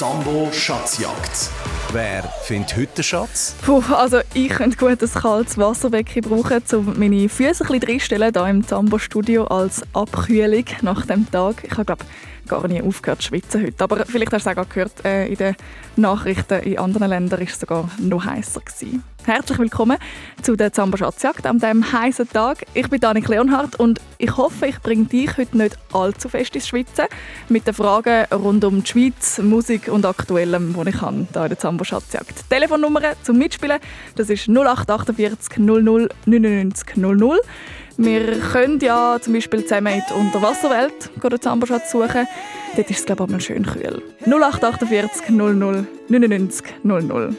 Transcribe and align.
Sambo 0.00 0.48
Schatzjagd. 0.50 1.50
Wer 1.92 2.22
findet 2.44 2.74
heute 2.74 2.94
den 2.94 3.04
Schatz? 3.04 3.54
Puh, 3.60 3.82
also 3.94 4.20
ich 4.32 4.48
könnte 4.48 4.78
gut 4.78 5.02
ein 5.02 5.10
kaltes 5.12 5.58
Wasserbecken 5.58 6.22
brauchen, 6.22 6.62
um 6.72 6.98
meine 6.98 7.28
Füße 7.28 7.64
ein 7.64 7.66
bisschen 7.68 7.82
reinstellen, 7.82 8.32
hier 8.32 8.46
im 8.46 8.66
Zambo-Studio 8.66 9.44
als 9.44 9.82
Abkühlung 9.92 10.64
nach 10.80 11.04
dem 11.04 11.30
Tag. 11.30 11.64
Ich 11.64 11.72
habe, 11.72 11.84
glaube 11.84 12.06
gar 12.48 12.66
nicht 12.68 12.82
aufgehört 12.82 13.22
zu 13.22 13.28
schwitzen 13.28 13.62
heute. 13.62 13.84
Aber 13.84 14.04
vielleicht 14.06 14.32
hast 14.32 14.46
du 14.46 14.50
es 14.50 14.58
auch 14.58 14.68
gehört, 14.68 15.04
äh, 15.04 15.26
in 15.26 15.36
den 15.36 15.56
Nachrichten 15.96 16.60
in 16.62 16.78
anderen 16.78 17.08
Ländern 17.08 17.40
war 17.40 17.46
es 17.46 17.60
sogar 17.60 17.88
noch 17.98 18.24
heißer. 18.24 18.60
Herzlich 19.24 19.58
willkommen 19.58 19.98
zu 20.42 20.56
der 20.56 20.72
Zamba 20.72 20.96
Schatzjagd 20.96 21.46
an 21.46 21.58
diesem 21.58 21.92
heißen 21.92 22.28
Tag. 22.30 22.64
Ich 22.72 22.88
bin 22.88 23.00
Danik 23.00 23.28
Leonhardt 23.28 23.78
und 23.78 24.00
ich 24.16 24.34
hoffe, 24.36 24.66
ich 24.66 24.80
bringe 24.80 25.04
dich 25.04 25.36
heute 25.36 25.58
nicht 25.58 25.78
allzu 25.92 26.28
fest 26.30 26.54
ins 26.54 26.68
Schwitzen 26.68 27.04
mit 27.48 27.66
den 27.66 27.74
Fragen 27.74 28.24
rund 28.32 28.64
um 28.64 28.82
die 28.82 28.90
Schweiz, 28.90 29.38
Musik 29.38 29.88
und 29.88 30.06
Aktuellem, 30.06 30.74
die 30.74 30.88
ich 30.88 30.96
kann, 30.96 31.28
hier 31.32 31.42
in 31.42 31.48
der 31.48 31.58
Zamba 31.58 31.84
Schatzjagd. 31.84 32.48
Telefonnummer 32.48 33.02
zum 33.22 33.36
Mitspielen, 33.36 33.78
das 34.16 34.30
ist 34.30 34.48
0848 34.48 35.58
00 35.58 36.08
99 36.24 36.96
00. 36.96 37.40
Wir 37.96 38.38
können 38.38 38.78
ja 38.80 39.18
zum 39.20 39.34
Beispiel 39.34 39.62
zusammen 39.62 39.94
in 39.94 40.02
die 40.08 40.14
Unterwasserwelt 40.14 41.10
den 41.22 41.40
Zamberschatz 41.40 41.90
suchen. 41.90 42.26
Dort 42.76 42.90
ist 42.90 43.00
es, 43.00 43.06
glaube 43.06 43.24
ich, 43.24 43.30
mal 43.30 43.40
schön 43.40 43.66
kühl. 43.66 44.02
0848 44.26 45.30
00 45.30 45.86
99 46.08 46.66
00. 46.82 47.34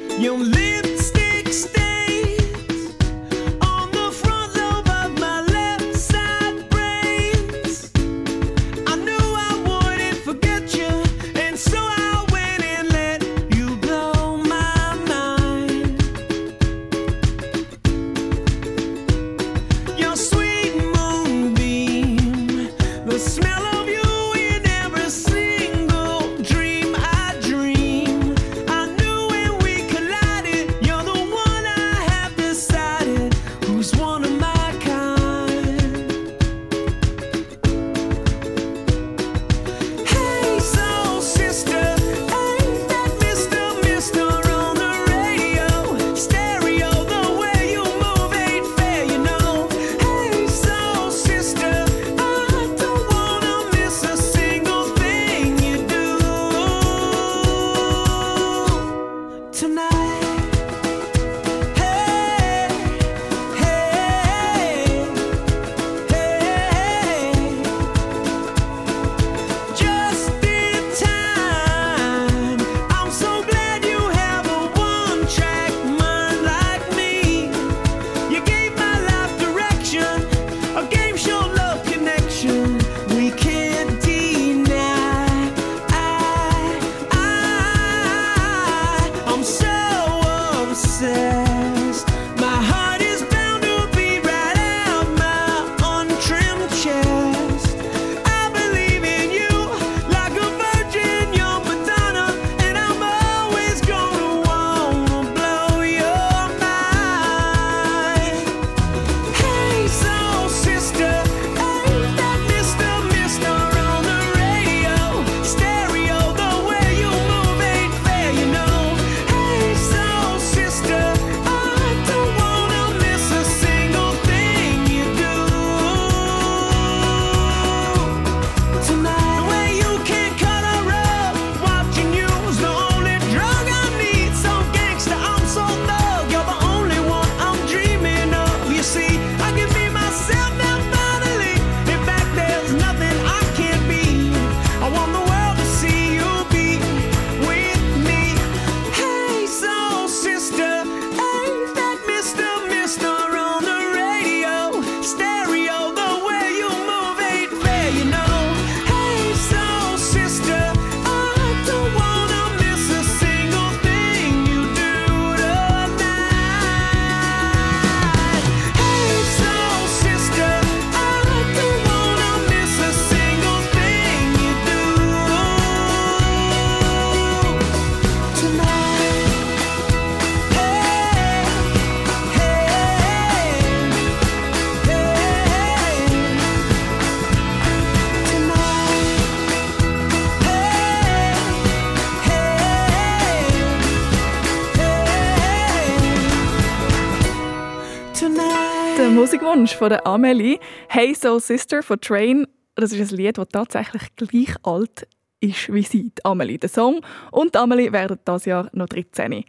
Musikwunsch 199.62 199.76
von 199.76 199.90
der 199.90 200.08
Amelie. 200.08 200.60
Hey 200.90 201.14
Soul 201.14 201.40
Sister 201.40 201.84
von 201.84 202.02
Train. 202.02 202.48
Das 202.76 202.92
ist 202.92 203.12
ein 203.12 203.18
Lied, 203.18 203.38
das 203.38 203.48
tatsächlich 203.50 204.02
gleich 204.16 204.56
alt 204.64 205.08
ist 205.40 205.72
wie 205.72 205.84
sie, 205.84 206.10
die 206.10 206.26
Amelie. 206.26 206.58
Der 206.58 206.70
Song 206.70 207.02
und 207.32 207.56
Amelie 207.56 207.92
werden 207.92 208.18
dieses 208.28 208.46
Jahr 208.46 208.70
noch 208.74 208.88
13. 208.88 209.44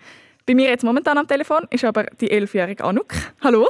Bei 0.47 0.55
mir 0.55 0.69
jetzt 0.69 0.85
momentan 0.85 1.17
am 1.17 1.27
Telefon 1.27 1.67
ist 1.71 1.85
aber 1.85 2.05
die 2.21 2.31
elfjährige 2.31 2.85
Anuk. 2.85 3.15
Hallo. 3.43 3.69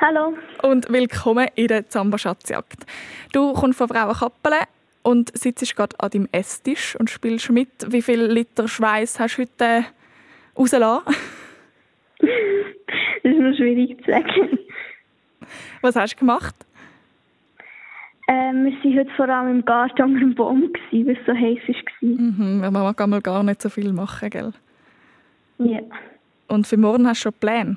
Hallo. 0.00 0.34
Und 0.62 0.92
willkommen 0.92 1.48
in 1.56 1.66
der 1.66 1.88
Zamba 1.88 2.16
Schatzjagd. 2.16 2.86
Du 3.32 3.54
kommst 3.54 3.78
von 3.78 3.88
Frauenkappelen 3.88 4.66
und 5.02 5.36
sitzt 5.36 5.74
gerade 5.74 5.98
an 5.98 6.10
deinem 6.10 6.28
Esstisch 6.30 6.94
und 6.94 7.10
spielst 7.10 7.50
mit. 7.50 7.70
Wie 7.88 8.02
viel 8.02 8.22
Liter 8.22 8.68
Schweiß 8.68 9.18
hast 9.18 9.38
du 9.38 9.42
heute 9.42 9.86
rausgelassen? 10.56 11.02
das 12.20 13.32
ist 13.32 13.40
noch 13.40 13.56
schwierig 13.56 13.98
zu 14.04 14.12
sagen. 14.12 14.63
Was 15.80 15.96
hast 15.96 16.14
du 16.14 16.18
gemacht? 16.18 16.54
Ähm, 18.26 18.64
wir 18.64 18.72
waren 18.72 18.98
heute 18.98 19.10
vor 19.16 19.28
allem 19.28 19.56
im 19.58 19.64
Garten 19.64 20.02
unter 20.02 20.20
dem 20.20 20.34
Baum, 20.34 20.70
weil 20.90 21.10
es 21.10 21.26
so 21.26 21.34
heiß 21.34 21.58
war. 21.68 22.08
Mhm, 22.08 22.60
man 22.60 22.96
kann 22.96 23.22
gar 23.22 23.42
nicht 23.42 23.60
so 23.60 23.68
viel 23.68 23.92
machen, 23.92 24.30
gell? 24.30 24.52
Ja. 25.58 25.80
Und 26.48 26.66
für 26.66 26.76
morgen 26.76 27.06
hast 27.06 27.20
du 27.20 27.30
schon 27.30 27.32
Pläne? 27.34 27.76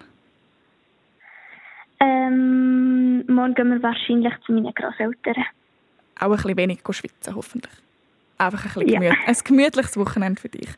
Ähm, 2.00 3.26
morgen 3.28 3.56
gehen 3.56 3.72
wir 3.72 3.84
wahrscheinlich 3.84 4.34
zu 4.46 4.54
meinen 4.54 4.74
Großeltern. 4.74 5.44
Auch 6.20 6.26
ein 6.26 6.32
bisschen 6.32 6.58
wenig 6.58 6.80
schwitzen, 6.90 7.36
hoffentlich. 7.36 7.74
Einfach 8.38 8.64
ein, 8.66 8.86
bisschen 8.86 9.02
gemüt 9.02 9.18
ein 9.26 9.36
gemütliches 9.44 9.98
Wochenende 9.98 10.40
für 10.40 10.50
dich. 10.50 10.70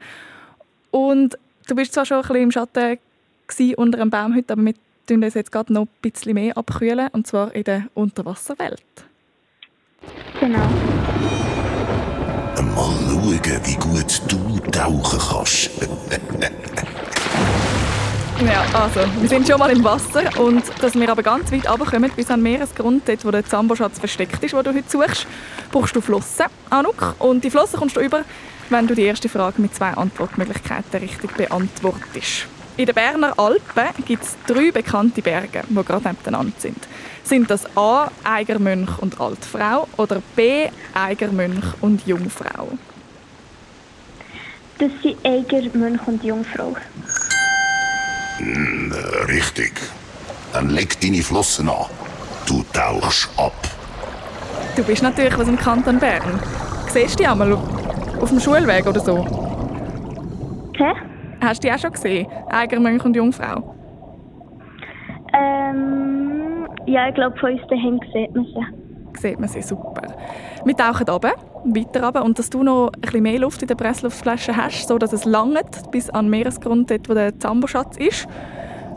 Und 0.91 1.37
du 1.67 1.75
bist 1.75 1.93
zwar 1.93 2.05
schon 2.05 2.17
ein 2.17 2.21
bisschen 2.23 2.43
im 2.43 2.51
Schatten 2.51 2.97
unter 3.77 4.01
einem 4.01 4.09
Baum 4.09 4.35
heute, 4.35 4.53
aber 4.53 4.65
wir 4.65 4.73
tun 5.09 5.23
uns 5.23 5.33
jetzt 5.33 5.51
gerade 5.51 5.73
noch 5.73 5.83
ein 5.83 5.89
bisschen 6.01 6.35
mehr 6.35 6.55
abkühlen, 6.57 7.09
und 7.11 7.25
zwar 7.25 7.53
in 7.55 7.63
der 7.63 7.87
Unterwasserwelt. 7.95 8.83
Genau. 10.39 10.57
Mal 12.75 12.95
schauen, 13.07 13.59
wie 13.65 13.75
gut 13.75 14.21
du 14.27 14.59
tauchen 14.71 15.19
kannst. 15.19 15.71
ja, 18.45 18.65
also, 18.73 18.99
wir 19.19 19.29
sind 19.29 19.47
schon 19.47 19.59
mal 19.59 19.71
im 19.71 19.83
Wasser 19.83 20.23
und 20.39 20.63
dass 20.81 20.93
wir 20.93 21.09
aber 21.09 21.23
ganz 21.23 21.51
weit 21.51 21.69
runterkommen, 21.69 22.11
bis 22.15 22.29
an 22.29 22.39
den 22.39 22.43
Meeresgrund, 22.43 23.07
dort 23.07 23.25
wo 23.25 23.31
der 23.31 23.45
Zamboschatz 23.45 23.99
versteckt 23.99 24.43
ist, 24.43 24.53
wo 24.53 24.61
du 24.61 24.73
heute 24.73 24.89
suchst, 24.89 25.25
brauchst 25.71 25.95
du 25.95 26.01
Flossen, 26.01 26.45
Anuk. 26.69 27.15
Und 27.19 27.43
die 27.43 27.49
Flossen 27.49 27.79
kommst 27.79 27.97
du 27.97 28.01
über, 28.01 28.23
wenn 28.69 28.87
du 28.87 28.93
die 28.93 29.03
erste 29.03 29.27
Frage 29.27 29.61
mit 29.61 29.73
zwei 29.73 29.91
Antwortmöglichkeiten 29.91 30.99
richtig 30.99 31.35
beantwortest. 31.35 32.47
In 32.79 32.85
den 32.85 32.95
Berner 32.95 33.37
Alpen 33.37 34.05
gibt 34.05 34.23
es 34.23 34.37
drei 34.47 34.71
bekannte 34.71 35.21
Berge, 35.21 35.63
die 35.67 35.83
gerade 35.83 36.07
nebeneinander 36.07 36.53
sind. 36.59 36.77
Sind 37.25 37.51
das 37.51 37.65
A. 37.75 38.09
Eigermönch 38.23 38.97
und 38.99 39.19
Altfrau 39.19 39.85
oder 39.97 40.21
B. 40.37 40.69
Eigermönch 40.93 41.65
und 41.81 42.07
Jungfrau? 42.07 42.69
Das 44.77 44.91
sind 45.03 45.17
Eigermönch 45.25 46.07
und 46.07 46.23
Jungfrau. 46.23 46.77
Mm, 48.39 48.93
richtig. 49.27 49.73
Dann 50.53 50.69
leg 50.69 50.97
deine 51.01 51.21
Flossen 51.21 51.67
an. 51.67 51.87
Du 52.45 52.63
tauchst 52.71 53.27
ab. 53.35 53.61
Du 54.77 54.83
bist 54.85 55.03
natürlich 55.03 55.35
aus 55.35 55.47
dem 55.47 55.59
Kanton 55.59 55.99
Bern. 55.99 56.39
Siehst 56.93 57.19
du 57.19 57.23
die 57.23 57.27
einmal 57.27 57.51
auf 58.21 58.29
dem 58.29 58.39
Schulweg 58.39 58.87
oder 58.87 59.01
so? 59.01 59.25
Hä? 60.77 61.08
Hast 61.41 61.63
du 61.63 61.67
die 61.67 61.73
auch 61.73 61.79
schon 61.79 61.91
gesehen? 61.91 62.27
Eigermönch 62.49 63.03
und 63.05 63.15
Jungfrau? 63.15 63.75
Ähm, 65.33 66.67
ja, 66.85 67.07
ich 67.07 67.15
glaube, 67.15 67.37
von 67.37 67.53
uns 67.53 67.61
daheim 67.69 67.99
sieht 68.13 68.35
man 68.35 68.45
sie. 68.45 69.19
Sieht 69.19 69.39
man 69.39 69.49
sie, 69.49 69.61
super. 69.61 70.15
Wir 70.65 70.75
tauchen 70.75 71.07
runter, 71.07 71.33
weiter 71.65 72.03
runter 72.03 72.23
und 72.23 72.39
dass 72.39 72.49
du 72.49 72.63
noch 72.63 72.91
ein 72.93 73.01
bisschen 73.01 73.23
mehr 73.23 73.39
Luft 73.39 73.61
in 73.61 73.67
der 73.67 73.75
Pressluftflasche 73.75 74.55
hast, 74.55 74.87
so 74.87 74.97
dass 74.97 75.13
es 75.13 75.25
langt 75.25 75.91
bis 75.91 76.09
an 76.09 76.25
den 76.25 76.31
Meeresgrund, 76.31 76.91
dort 76.91 77.09
wo 77.09 77.13
der 77.13 77.37
Zamboschatz 77.39 77.97
ist, 77.97 78.27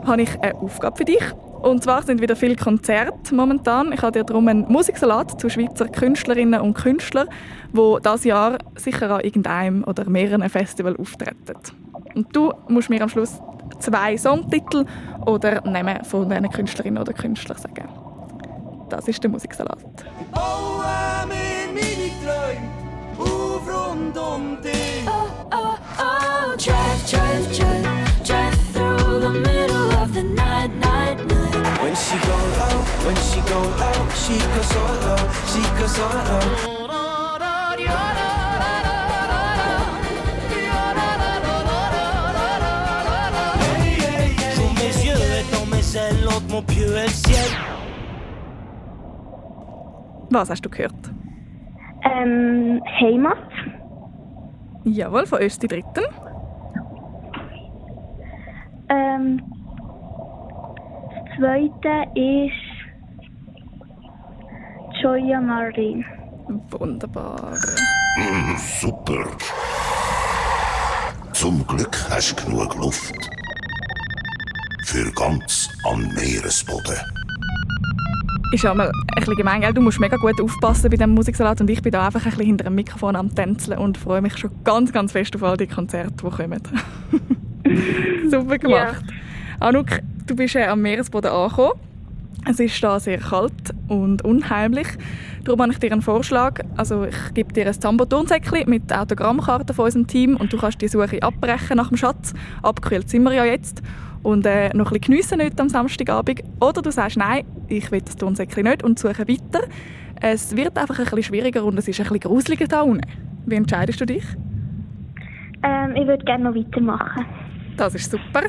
habe 0.05 0.21
ich 0.23 0.39
eine 0.41 0.55
Aufgabe 0.55 0.97
für 0.97 1.05
dich. 1.05 1.23
Und 1.61 1.81
zwar 1.81 2.03
sind 2.03 2.21
wieder 2.21 2.35
viele 2.35 2.57
Konzerte 2.57 3.33
momentan. 3.33 3.93
Ich 3.93 4.01
habe 4.01 4.11
dir 4.11 4.25
darum 4.25 4.49
einen 4.49 4.65
Musiksalat 4.67 5.39
zu 5.39 5.49
Schweizer 5.49 5.87
Künstlerinnen 5.87 6.59
und 6.59 6.73
Künstlern, 6.73 7.29
die 7.71 7.97
dieses 8.03 8.25
Jahr 8.25 8.57
sicher 8.75 9.09
an 9.09 9.21
irgendeinem 9.21 9.83
oder 9.85 10.09
mehreren 10.09 10.47
Festivals 10.49 10.99
auftreten. 10.99 11.82
Und 12.15 12.35
du 12.35 12.53
musst 12.67 12.89
mir 12.89 13.01
am 13.01 13.09
Schluss 13.09 13.41
zwei 13.79 14.17
Songtitel 14.17 14.85
oder 15.25 15.61
Namen 15.61 16.03
von 16.03 16.29
diesen 16.29 16.49
Künstlerinnen 16.49 17.01
oder 17.01 17.13
Künstlern 17.13 17.57
sagen. 17.57 17.89
Das 18.89 19.07
ist 19.07 19.23
der 19.23 19.29
Musiksalat. 19.31 19.79
Bauen 20.31 21.29
wir 21.29 21.73
meine 21.73 22.11
Träume 22.21 22.69
auf 23.17 23.67
rund 23.67 24.17
um 24.17 24.61
dich. 24.61 25.05
Oh, 25.07 25.27
oh, 25.51 25.75
oh, 25.99 26.55
drive, 26.57 27.09
drive, 27.09 27.57
drive, 27.57 28.23
drive 28.23 28.73
through 28.73 29.19
the 29.19 29.29
middle 29.29 29.89
of 30.01 30.13
the 30.13 30.23
night, 30.23 30.69
night, 30.79 31.17
night. 31.27 31.81
When 31.81 31.95
she 31.95 32.17
go 32.27 32.35
low, 32.59 32.83
when 33.05 33.15
she 33.15 33.41
go 33.49 33.59
low, 33.59 34.07
she 34.13 34.37
goes 34.55 34.67
so 34.69 34.79
low, 35.07 35.17
she 35.47 35.61
goes 35.79 35.95
so 35.95 36.82
Was 50.33 50.49
hast 50.49 50.65
du 50.65 50.69
gehört? 50.69 50.93
Ähm, 52.03 52.81
Heimat. 52.99 53.37
Jawohl, 54.83 55.27
von 55.27 55.39
uns 55.39 55.59
die 55.59 55.67
Dritten. 55.67 56.03
Ähm, 58.89 59.41
das 61.09 61.37
zweite 61.37 62.09
ist 62.15 62.73
Joya 65.01 65.39
Marin. 65.39 66.03
Wunderbar. 66.71 67.53
Mm, 68.17 68.57
super. 68.57 69.25
Zum 71.33 71.65
Glück 71.67 71.95
hast 72.09 72.35
du 72.39 72.45
genug 72.45 72.75
Luft. 72.75 73.29
Für 74.85 75.11
ganz 75.13 75.69
am 75.85 76.01
Meeresboden. 76.13 77.12
Ist 78.53 78.63
ja 78.63 78.71
mal 78.75 78.89
ein 78.89 79.15
bisschen 79.15 79.35
gemein, 79.35 79.61
gell? 79.61 79.73
Du 79.73 79.81
musst 79.81 79.99
mega 79.99 80.15
gut 80.15 80.39
aufpassen 80.39 80.83
bei 80.83 80.95
diesem 80.95 81.09
Musiksalat 81.09 81.59
und 81.59 81.71
ich 81.71 81.81
bin 81.81 81.91
da 81.91 82.05
einfach 82.05 82.23
ein 82.23 82.29
bisschen 82.29 82.45
hinter 82.45 82.65
dem 82.65 82.75
Mikrofon 82.75 83.15
am 83.15 83.33
Tänzeln 83.33 83.79
und 83.79 83.97
freue 83.97 84.21
mich 84.21 84.37
schon 84.37 84.51
ganz, 84.63 84.93
ganz 84.93 85.11
fest 85.11 85.35
auf 85.35 85.41
all 85.41 85.57
die 85.57 85.65
Konzerte, 85.65 86.13
die 86.13 86.29
kommen. 86.29 86.61
Super 88.29 88.59
gemacht. 88.59 89.03
Ja. 89.09 89.67
Anuk, 89.67 89.87
du 90.27 90.35
bist 90.35 90.53
ja 90.53 90.71
am 90.71 90.83
Meeresboden 90.83 91.31
angekommen. 91.31 91.71
Es 92.47 92.59
ist 92.59 92.83
da 92.83 92.99
sehr 92.99 93.17
kalt 93.17 93.73
und 93.87 94.23
unheimlich. 94.23 94.87
Darum 95.45 95.63
habe 95.63 95.71
ich 95.71 95.79
dir 95.79 95.91
einen 95.91 96.03
Vorschlag. 96.03 96.61
Also 96.77 97.05
ich 97.05 97.33
gebe 97.33 97.51
dir 97.53 97.65
ein 97.65 97.73
Zambo-Turnsäckchen 97.73 98.69
mit 98.69 98.93
Autogrammkarten 98.93 99.75
von 99.75 99.85
unserem 99.85 100.05
Team 100.05 100.35
und 100.37 100.53
du 100.53 100.57
kannst 100.57 100.79
die 100.79 100.87
Suche 100.89 101.23
abbrechen 101.23 101.77
nach 101.77 101.87
dem 101.87 101.97
Schatz. 101.97 102.35
Abgekühlt 102.61 103.09
sind 103.09 103.23
wir 103.23 103.33
ja 103.33 103.45
jetzt. 103.45 103.81
Und 104.23 104.45
äh, 104.45 104.69
noch 104.69 104.91
ein 104.91 104.99
bisschen 104.99 105.01
geniessen 105.01 105.41
heute 105.41 105.61
am 105.61 105.69
Samstagabend. 105.69 106.41
Oder 106.61 106.81
du 106.81 106.91
sagst, 106.91 107.17
nein, 107.17 107.45
ich 107.67 107.91
will 107.91 108.01
das 108.01 108.15
Turnsäckchen 108.15 108.63
nicht 108.63 108.83
und 108.83 108.97
suche 108.97 109.27
weiter. 109.27 109.67
Es 110.21 110.55
wird 110.55 110.77
einfach 110.77 110.97
ein 110.97 111.05
bisschen 111.05 111.23
schwieriger 111.23 111.65
und 111.65 111.77
es 111.77 111.87
ist 111.87 111.99
ein 111.99 112.03
bisschen 112.03 112.21
gruseliger 112.21 112.67
da 112.67 112.81
unten. 112.81 113.05
Wie 113.45 113.55
entscheidest 113.55 113.99
du 113.99 114.05
dich? 114.05 114.23
Ähm, 115.63 115.95
ich 115.95 116.07
würde 116.07 116.23
gerne 116.23 116.45
noch 116.45 116.55
weitermachen. 116.55 117.25
Das 117.75 117.95
ist 117.95 118.09
super. 118.09 118.43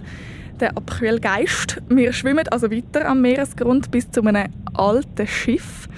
Der 0.60 0.76
Abkühlgeist. 0.76 1.82
Wir 1.88 2.12
schwimmen 2.12 2.46
also 2.48 2.70
weiter 2.70 3.08
am 3.08 3.22
Meeresgrund 3.22 3.90
bis 3.90 4.08
zu 4.10 4.22
einem 4.22 4.52
alten 4.74 5.26
Schiff, 5.26 5.88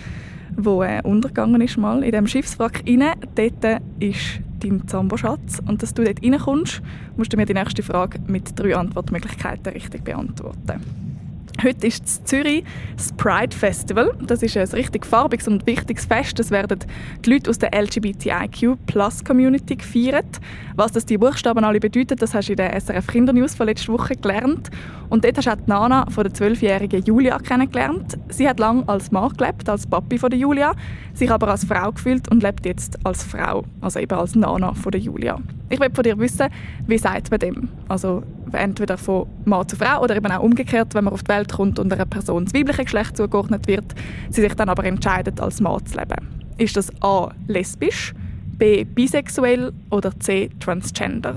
wo 0.56 0.82
äh, 0.82 1.02
untergegangen 1.02 1.61
ist 1.61 1.76
mal. 1.76 2.02
In 2.02 2.12
dem 2.12 2.26
Schiffswrack 2.26 2.82
rein, 2.87 3.12
dort 3.34 3.82
ist 4.00 4.40
dein 4.69 4.89
Zamboschatz. 4.89 5.61
Und 5.67 5.82
dass 5.82 5.94
du 5.94 6.05
dort 6.05 6.23
reinkommst, 6.23 6.82
musst 7.17 7.32
du 7.32 7.37
mir 7.37 7.46
die 7.46 7.55
nächste 7.55 7.82
Frage 7.82 8.19
mit 8.27 8.58
drei 8.58 8.77
Antwortmöglichkeiten 8.77 9.73
richtig 9.73 10.05
beantworten. 10.05 11.16
Heute 11.63 11.86
ist 11.86 12.20
in 12.20 12.27
Zürich 12.27 12.65
das 12.96 13.13
Pride 13.15 13.56
Festival. 13.56 14.15
Das 14.27 14.43
ist 14.43 14.58
ein 14.58 14.69
richtig 14.69 15.06
farbiges 15.06 15.48
und 15.48 15.67
wichtiges 15.67 16.05
Fest. 16.05 16.39
Das 16.39 16.51
werden 16.51 16.81
die 17.25 17.31
Leute 17.31 17.48
aus 17.48 17.56
der 17.56 17.70
LGBTIQ 17.75 18.77
Plus 18.86 19.25
Community 19.25 19.77
gefeiert. 19.77 20.39
Was 20.75 20.93
das 20.93 21.06
die 21.06 21.17
Buchstaben 21.17 21.65
alle 21.65 21.81
bedeuten, 21.81 22.17
das 22.17 22.34
hast 22.34 22.48
du 22.48 22.53
in 22.53 22.56
der 22.58 22.79
SRF 22.79 23.06
Kindernews 23.06 23.55
von 23.55 23.67
letzter 23.67 23.94
Woche 23.94 24.17
gelernt. 24.17 24.69
Und 25.08 25.25
dort 25.25 25.39
hast 25.39 25.46
du 25.46 25.51
auch 25.51 25.56
die 25.56 25.70
Nana 25.70 26.06
von 26.10 26.25
der 26.25 26.34
zwölfjährigen 26.34 27.03
Julia 27.03 27.39
kennengelernt. 27.39 28.19
Sie 28.29 28.46
hat 28.46 28.58
lange 28.58 28.86
als 28.86 29.10
Mann 29.10 29.32
gelebt, 29.34 29.67
als 29.69 29.86
Papi 29.86 30.19
von 30.19 30.29
der 30.29 30.39
Julia, 30.39 30.75
sich 31.15 31.31
aber 31.31 31.48
als 31.48 31.65
Frau 31.65 31.91
gefühlt 31.91 32.31
und 32.31 32.43
lebt 32.43 32.67
jetzt 32.67 32.98
als 33.06 33.25
Frau, 33.25 33.65
also 33.81 33.98
eben 33.98 34.19
als 34.19 34.34
Nana 34.34 34.75
von 34.75 34.93
der 34.93 35.01
Julia. 35.01 35.41
Ich 35.70 35.81
will 35.81 35.91
von 35.93 36.05
dir 36.05 36.19
wissen, 36.19 36.48
wie 36.86 36.98
sagt 36.98 37.31
man 37.31 37.41
dem? 37.41 37.69
Also 37.89 38.22
entweder 38.53 38.96
von 38.96 39.26
Mann 39.44 39.69
zu 39.69 39.76
Frau 39.76 40.03
oder 40.03 40.17
eben 40.17 40.31
auch 40.31 40.43
umgekehrt, 40.43 40.94
wenn 40.94 41.05
man 41.05 41.12
auf 41.12 41.22
die 41.22 41.29
Welt 41.29 41.53
kommt 41.53 41.79
und 41.79 41.93
einer 41.93 42.06
Person 42.06 42.44
das 42.44 42.55
weibliche 42.55 42.84
Geschlecht 42.84 43.17
zugeordnet 43.17 43.67
wird, 43.67 43.94
sie 44.31 44.41
sich 44.41 44.55
dann 44.55 44.69
aber 44.69 44.84
entscheidet, 44.84 45.41
als 45.41 45.60
Mann 45.60 45.84
zu 45.84 45.98
leben. 45.98 46.29
Ist 46.58 46.76
das 46.76 46.91
A. 47.03 47.31
lesbisch, 47.48 48.15
B. 48.58 48.84
bisexuell 48.84 49.72
oder 49.91 50.19
C. 50.19 50.50
transgender? 50.60 51.36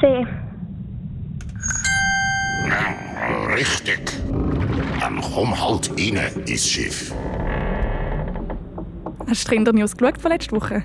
C. 0.00 0.26
Richtig. 3.54 4.00
Dann 5.00 5.20
komm 5.20 5.60
halt 5.60 5.90
rein 5.90 6.18
ins 6.46 6.66
Schiff. 6.66 7.12
Hast 9.26 9.46
du 9.46 9.52
Kinder 9.52 9.72
News 9.72 9.96
geschaut 9.96 10.18
von 10.18 10.30
letzter 10.30 10.56
Woche? 10.56 10.84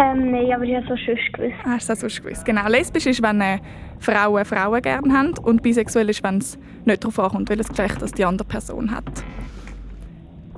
Ähm, 0.00 0.30
nein, 0.30 0.50
aber 0.52 0.64
ich 0.64 0.74
habe 0.74 0.84
es 0.84 0.88
so 0.88 0.96
sonst 1.06 1.32
gewusst. 1.34 1.54
Hast 1.62 1.88
du 1.88 1.92
das 1.92 2.00
sonst 2.00 2.22
gewusst? 2.22 2.44
Genau, 2.46 2.66
lesbisch 2.68 3.04
ist, 3.04 3.22
wenn 3.22 3.40
äh, 3.42 3.58
Frauen 3.98 4.44
Frauen 4.46 4.80
gerne 4.80 5.12
haben 5.12 5.34
und 5.42 5.62
bisexuell 5.62 6.08
ist, 6.08 6.22
wenn 6.22 6.38
es 6.38 6.58
nicht 6.86 7.04
darauf 7.04 7.18
ankommt, 7.18 7.50
welches 7.50 7.68
Geschlecht 7.68 8.00
das 8.00 8.12
die 8.12 8.24
andere 8.24 8.48
Person 8.48 8.90
hat. 8.90 9.04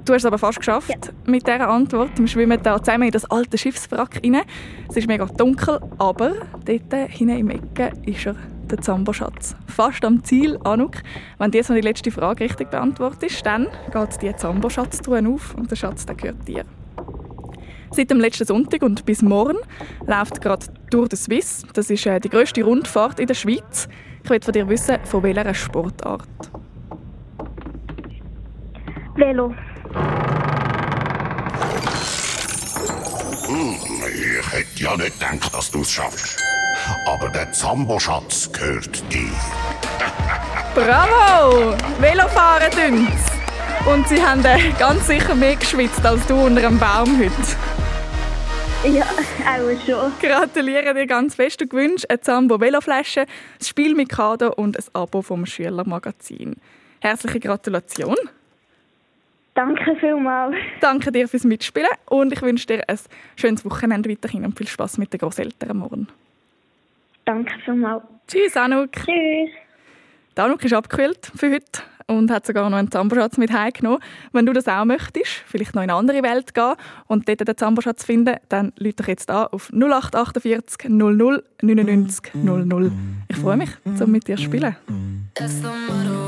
Du 0.05 0.13
hast 0.13 0.23
es 0.23 0.27
aber 0.27 0.39
fast 0.39 0.59
geschafft 0.59 0.91
ja. 0.91 1.13
mit 1.27 1.47
dieser 1.47 1.69
Antwort. 1.69 2.11
Wir 2.17 2.27
schwimmen 2.29 2.61
da 2.63 2.81
zusammen 2.81 3.05
in 3.05 3.11
das 3.11 3.29
alte 3.31 3.59
Schiffswrack 3.59 4.21
rein. 4.23 4.43
Es 4.89 4.97
ist 4.97 5.09
mega 5.09 5.27
dunkel, 5.27 5.81
aber 5.99 6.35
dort 6.65 7.11
hinten 7.11 7.39
im 7.39 7.51
Ecke 7.51 7.93
ist 8.07 8.27
er, 8.27 8.37
der 8.71 8.79
Zamboschatz. 8.79 9.57
Fast 9.67 10.05
am 10.05 10.23
Ziel, 10.23 10.59
Anuk. 10.65 11.03
Wenn 11.39 11.51
du 11.51 11.59
jetzt 11.59 11.69
noch 11.69 11.77
die 11.77 11.83
letzte 11.83 12.13
Frage 12.13 12.45
richtig 12.45 12.71
beantwortest, 12.71 13.45
dann 13.45 13.67
geht 13.93 14.23
die 14.23 14.35
Zamboschatztruhe 14.35 15.23
auf 15.29 15.55
und 15.57 15.71
der 15.71 15.77
Schatz 15.77 16.07
der 16.07 16.15
gehört 16.15 16.47
dir. 16.47 16.65
Seit 17.95 18.11
dem 18.11 18.21
letzten 18.21 18.47
Sonntag 18.47 18.83
und 18.83 19.05
bis 19.05 19.21
morgen 19.21 19.59
läuft 20.07 20.41
gerade 20.41 20.65
Tour 20.91 21.09
de 21.09 21.19
Suisse. 21.19 21.67
Das 21.75 21.91
ist 21.91 22.07
äh, 22.07 22.19
die 22.21 22.31
grösste 22.31 22.63
Rundfahrt 22.63 23.21
in 23.21 23.27
der 23.27 23.35
Schweiz. 23.35 23.87
Ich 24.25 24.31
will 24.31 24.41
von 24.41 24.53
dir 24.53 24.67
wissen, 24.69 24.97
von 25.05 25.23
welcher 25.23 25.53
Sportart. 25.53 26.27
Velo. 29.17 29.55
Ich 34.09 34.53
hätte 34.53 34.83
ja 34.83 34.97
nicht 34.97 35.21
gedacht, 35.21 35.55
dass 35.55 35.71
du 35.71 35.83
es 35.83 35.91
schaffst. 35.91 36.43
Aber 37.07 37.29
der 37.29 37.53
Zamboschatz 37.53 38.51
gehört 38.53 39.03
dir. 39.13 39.31
Bravo! 40.75 41.77
Velofahren 42.01 42.71
tun's! 42.71 43.33
Und 43.85 44.09
sie 44.09 44.23
haben 44.23 44.45
äh, 44.45 44.71
ganz 44.79 45.07
sicher 45.07 45.35
mehr 45.35 45.57
geschwitzt 45.57 46.05
als 46.07 46.25
du 46.27 46.35
unter 46.37 46.67
einem 46.67 46.79
Baum 46.79 47.19
heute. 47.19 47.82
Ja, 48.85 49.05
auch 49.05 49.87
schon. 49.87 50.13
Gratuliere 50.21 50.93
dir 50.93 51.07
ganz 51.07 51.37
fest. 51.37 51.61
Du 51.61 51.69
gewünscht 51.69 52.05
eine 52.09 52.21
Zambo 52.21 52.61
Veloflasche, 52.61 53.21
ein 53.21 53.65
Spiel 53.65 53.95
mit 53.95 54.09
Kader 54.09 54.59
und 54.59 54.77
ein 54.77 54.85
Abo 54.93 55.23
vom 55.23 55.47
Schülermagazin. 55.47 56.57
Herzliche 57.01 57.39
Gratulation. 57.39 58.17
Danke 59.55 59.95
vielmals. 60.01 60.57
Danke 60.81 61.13
dir 61.13 61.29
fürs 61.29 61.45
Mitspielen 61.45 61.91
und 62.07 62.33
ich 62.33 62.43
wünsche 62.43 62.67
dir 62.67 62.83
ein 62.89 62.99
schönes 63.37 63.65
Wochenende 63.65 64.11
weiterhin 64.11 64.45
und 64.45 64.59
viel 64.59 64.67
Spaß 64.67 64.99
mit 64.99 65.13
den 65.13 65.21
Großeltern 65.21 65.77
morgen. 65.77 66.09
Danke 67.25 67.55
vielmals. 67.65 68.03
Tschüss, 68.27 68.57
Anuk. 68.57 68.91
Tschüss. 68.93 69.51
Die 70.37 70.41
Anuk 70.41 70.65
ist 70.65 70.73
abgekühlt 70.73 71.31
für 71.37 71.53
heute 71.53 71.83
und 72.07 72.31
hat 72.31 72.47
sogar 72.47 72.69
noch 72.69 72.79
einen 72.79 72.91
Zamboschatz 72.91 73.39
mit 73.39 73.53
heimgenommen. 73.53 74.01
Wenn 74.33 74.47
du 74.47 74.53
das 74.53 74.69
auch 74.69 74.85
möchtest, 74.85 75.31
vielleicht 75.47 75.75
noch 75.75 75.83
in 75.83 75.91
eine 75.91 75.99
andere 75.99 76.23
Welt 76.23 76.55
gehen 76.55 76.75
und 77.07 77.29
dort 77.29 77.47
den 77.47 77.57
Zamboschatz 77.57 78.05
finden, 78.05 78.37
dann 78.49 78.73
lüt 78.79 79.01
doch 79.01 79.09
jetzt 79.09 79.31
an 79.31 79.47
auf 79.51 79.71
0848 79.73 80.89
00 80.89 81.43
99 81.63 82.35
00. 82.35 82.93
Ich 83.29 83.37
freue 83.37 83.57
mich, 83.57 83.71
um 83.85 84.11
mit 84.11 84.29
dir 84.29 84.37
zu 84.37 84.45
spielen. 84.45 84.77
That's 85.35 85.61
the 85.61 85.69
motto. 85.89 86.23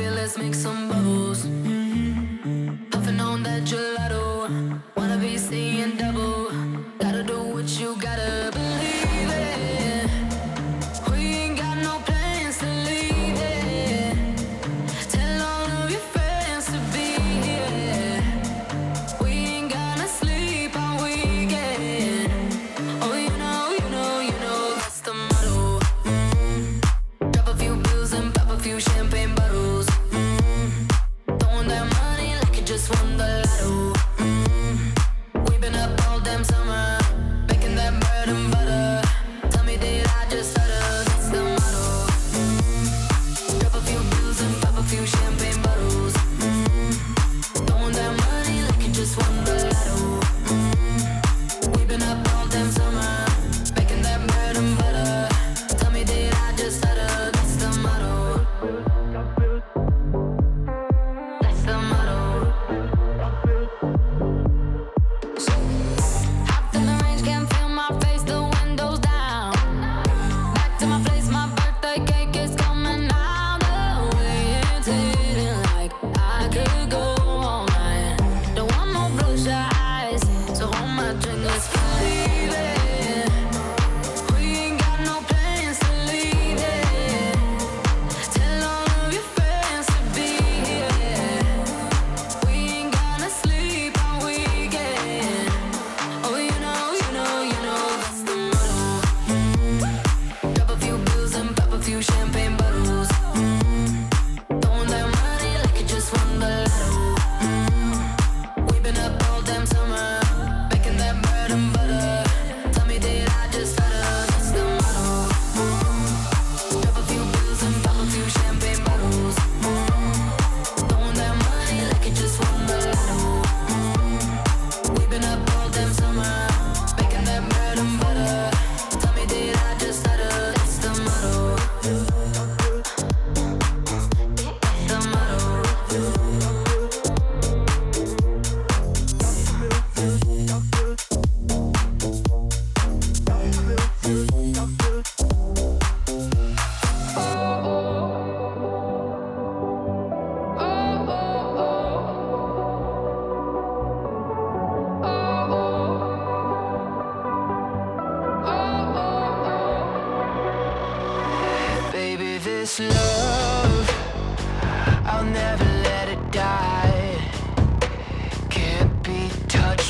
Baby, 0.00 0.14
let's 0.14 0.38
make 0.38 0.54
some 0.54 0.88
bubbles. 0.88 1.42
Puffing 2.90 3.20
on 3.20 3.42
that 3.42 3.66
gelato. 3.66 4.89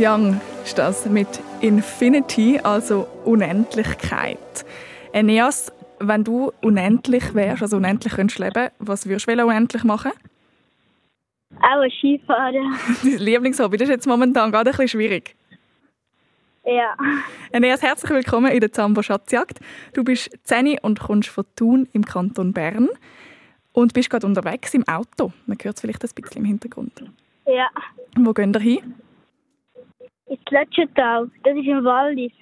Young 0.00 0.40
ist 0.64 0.78
das 0.78 1.04
mit 1.04 1.28
Infinity, 1.60 2.58
also 2.58 3.06
Unendlichkeit. 3.26 4.38
Eneas, 5.12 5.70
wenn 5.98 6.24
du 6.24 6.52
unendlich 6.62 7.34
wärst, 7.34 7.60
also 7.60 7.76
unendlich 7.76 8.14
könntest 8.14 8.38
leben, 8.38 8.70
was 8.78 9.06
würdest 9.06 9.28
du 9.28 9.32
unendlich 9.32 9.84
machen? 9.84 10.12
Auch 11.58 11.82
ein 11.82 11.90
Skifahren. 11.90 12.54
Dein 13.02 13.18
Lieblingshobby, 13.18 13.76
das 13.76 13.90
ist 13.90 13.94
jetzt 13.94 14.06
momentan 14.06 14.50
gerade 14.50 14.70
ein 14.70 14.72
bisschen 14.72 14.88
schwierig. 14.88 15.36
Ja. 16.64 16.96
Eneas, 17.52 17.82
herzlich 17.82 18.10
willkommen 18.10 18.50
in 18.52 18.60
der 18.60 18.72
Zambo 18.72 19.02
Schatzjagd. 19.02 19.60
Du 19.92 20.02
bist 20.02 20.30
10 20.44 20.78
und 20.80 20.98
kommst 21.00 21.28
von 21.28 21.44
Thun 21.56 21.86
im 21.92 22.06
Kanton 22.06 22.54
Bern 22.54 22.88
und 23.72 23.92
bist 23.92 24.08
gerade 24.08 24.26
unterwegs 24.26 24.72
im 24.72 24.88
Auto. 24.88 25.34
Man 25.44 25.58
hört 25.60 25.76
es 25.76 25.82
vielleicht 25.82 26.02
ein 26.02 26.10
bisschen 26.14 26.38
im 26.38 26.46
Hintergrund. 26.46 27.04
Ja. 27.44 27.68
Wo 28.16 28.32
gehen 28.32 28.54
ihr 28.54 28.60
hin? 28.60 28.94
Ins 30.30 30.40
Lötschental. 30.50 31.30
Das 31.44 31.56
ist 31.56 31.66
im 31.66 31.84
Wallis. 31.84 32.32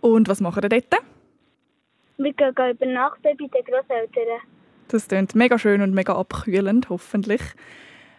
Und 0.00 0.28
was 0.28 0.40
machen 0.40 0.62
ihr 0.62 0.68
dort? 0.68 1.02
Wir 2.18 2.32
gehen 2.32 2.48
übernachten 2.70 3.22
bei 3.22 3.34
den 3.34 3.48
Großeltern. 3.48 4.40
Das 4.88 5.08
klingt 5.08 5.34
mega 5.34 5.58
schön 5.58 5.80
und 5.82 5.94
mega 5.94 6.14
abkühlend, 6.14 6.88
hoffentlich. 6.90 7.40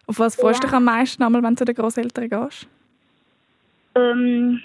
Auf 0.08 0.19
was 0.19 0.36
freust 0.36 0.63
du 0.63 0.67
Ja. 0.67 0.69
dich 0.71 0.78
am 0.78 0.84
meisten, 0.86 1.23
einmal, 1.23 1.43
wenn 1.43 1.52
du 1.56 1.60
zu 1.60 1.65
den 1.65 1.76
Großeltern 1.76 2.30
gehst? 2.30 2.67
Ähm, 3.95 4.60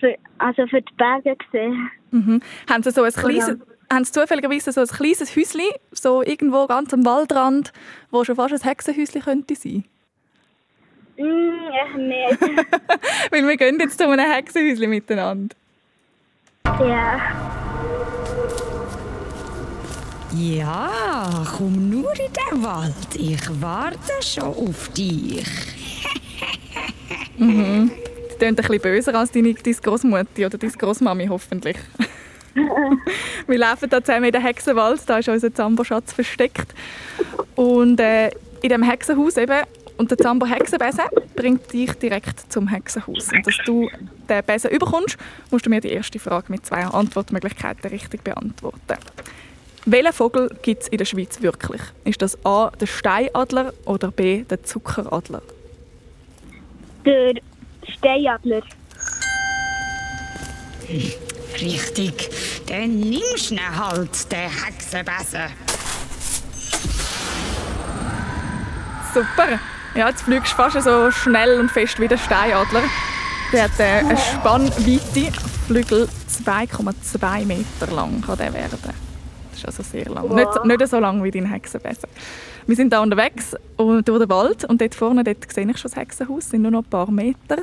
für, 0.00 0.16
also 0.38 0.66
für 0.66 0.80
die 0.80 0.94
Berge 0.96 1.36
gesehen. 1.36 1.90
Mhm. 2.10 2.40
Haben 2.70 2.82
sie 2.82 2.90
so 2.90 3.02
ein 3.02 3.12
kleines, 3.12 3.58
haben 3.92 4.04
sie 4.04 4.12
zufälligerweise 4.12 4.72
so 4.72 4.80
ein 4.80 4.86
kleines 4.86 5.36
Häuschen, 5.36 5.60
so 5.92 6.22
irgendwo 6.22 6.66
ganz 6.66 6.94
am 6.94 7.04
Waldrand, 7.04 7.72
wo 8.10 8.24
schon 8.24 8.36
fast 8.36 8.54
ein 8.54 8.60
Hexenhäuschen 8.68 9.20
könnte 9.22 9.54
sein? 9.54 9.84
Hm, 11.16 11.60
echt 11.72 11.96
nicht. 11.96 12.40
Weil 13.30 13.46
wir 13.46 13.56
gehen 13.56 13.78
jetzt 13.80 13.98
zu 13.98 14.08
einem 14.08 14.30
Hexenhäuschen 14.30 14.90
miteinander. 14.90 15.54
ja. 16.80 17.20
Ja, 20.36 21.44
komm 21.56 21.90
nur 21.90 22.10
in 22.12 22.32
den 22.32 22.64
Wald. 22.64 22.94
Ich 23.14 23.38
warte 23.60 24.12
schon 24.20 24.44
auf 24.44 24.88
dich. 24.88 25.44
Das 28.34 28.38
klingt 28.38 28.60
ein 28.60 28.66
bisschen 28.68 28.80
böser 28.80 29.14
als 29.14 29.30
deine, 29.30 29.54
deine 29.54 29.76
Großmutter 29.76 30.46
oder 30.46 30.58
deine 30.58 30.72
Großmami 30.72 31.26
hoffentlich. 31.28 31.76
wir 33.46 33.58
laufen 33.58 33.88
da 33.88 34.02
zusammen 34.02 34.24
in 34.24 34.32
den 34.32 34.42
Hexenwald, 34.42 35.00
da 35.06 35.18
ist 35.18 35.28
unser 35.28 35.54
Zambo-Schatz 35.54 36.12
versteckt. 36.12 36.74
Und 37.54 38.00
äh, 38.00 38.30
in 38.60 38.70
dem 38.70 38.82
Hexenhaus 38.82 39.36
eben, 39.36 39.62
und 39.96 40.10
der 40.10 40.18
Zambo 40.18 40.46
Hexenbesen 40.46 41.04
bringt 41.36 41.72
dich 41.72 41.92
direkt 41.94 42.52
zum 42.52 42.68
Hexenhaus. 42.68 43.32
Und 43.32 43.46
dass 43.46 43.56
du 43.64 43.88
den 44.28 44.44
Besen 44.44 44.70
überkommst, 44.70 45.16
musst 45.50 45.66
du 45.66 45.70
mir 45.70 45.80
die 45.80 45.90
erste 45.90 46.18
Frage 46.18 46.46
mit 46.48 46.66
zwei 46.66 46.84
Antwortmöglichkeiten 46.84 47.90
richtig 47.90 48.24
beantworten. 48.24 48.98
Welchen 49.86 50.12
Vogel 50.12 50.48
gibt 50.62 50.82
es 50.82 50.88
in 50.88 50.98
der 50.98 51.04
Schweiz 51.04 51.42
wirklich? 51.42 51.82
Ist 52.04 52.22
das 52.22 52.42
A, 52.44 52.70
der 52.70 52.86
Steinadler 52.86 53.72
oder 53.84 54.10
B, 54.10 54.42
der 54.44 54.62
Zuckeradler? 54.62 55.42
Der 57.04 57.34
Steinadler. 57.86 58.62
Richtig, 61.60 62.30
dann 62.66 62.98
nimmst 62.98 63.50
du 63.50 63.58
halt, 63.58 64.32
den 64.32 64.50
Hexenbesen. 64.50 65.50
Super. 69.12 69.60
Ja, 69.94 70.08
jetzt 70.08 70.22
fliegst 70.22 70.52
du 70.52 70.56
fast 70.56 70.82
so 70.82 71.10
schnell 71.12 71.60
und 71.60 71.70
fest 71.70 72.00
wie 72.00 72.08
der 72.08 72.18
Steinadler. 72.18 72.82
Der 73.52 73.64
hat 73.64 73.78
äh, 73.78 74.00
eine 74.00 74.16
Spannweite, 74.16 75.32
Flügel 75.68 76.08
2,2 76.28 77.44
Meter 77.46 77.94
lang 77.94 78.20
kann 78.20 78.36
der 78.36 78.52
werden. 78.52 78.76
Das 78.82 79.58
ist 79.58 79.66
also 79.66 79.84
sehr 79.84 80.06
lang. 80.06 80.34
Nicht, 80.34 80.64
nicht 80.64 80.88
so 80.88 80.98
lang 80.98 81.22
wie 81.22 81.30
dein 81.30 81.46
Hexenbesen. 81.46 82.08
Wir 82.66 82.74
sind 82.74 82.92
da 82.92 83.02
unterwegs 83.02 83.54
und 83.76 84.08
durch 84.08 84.18
den 84.18 84.28
Wald 84.30 84.64
und 84.64 84.80
dort 84.80 84.96
vorne 84.96 85.22
dort 85.22 85.52
sehe 85.52 85.70
ich 85.70 85.78
schon 85.78 85.92
das 85.92 85.96
Hexenhaus, 85.96 86.44
es 86.44 86.50
sind 86.50 86.62
nur 86.62 86.72
noch 86.72 86.82
ein 86.82 86.90
paar 86.90 87.10
Meter. 87.12 87.58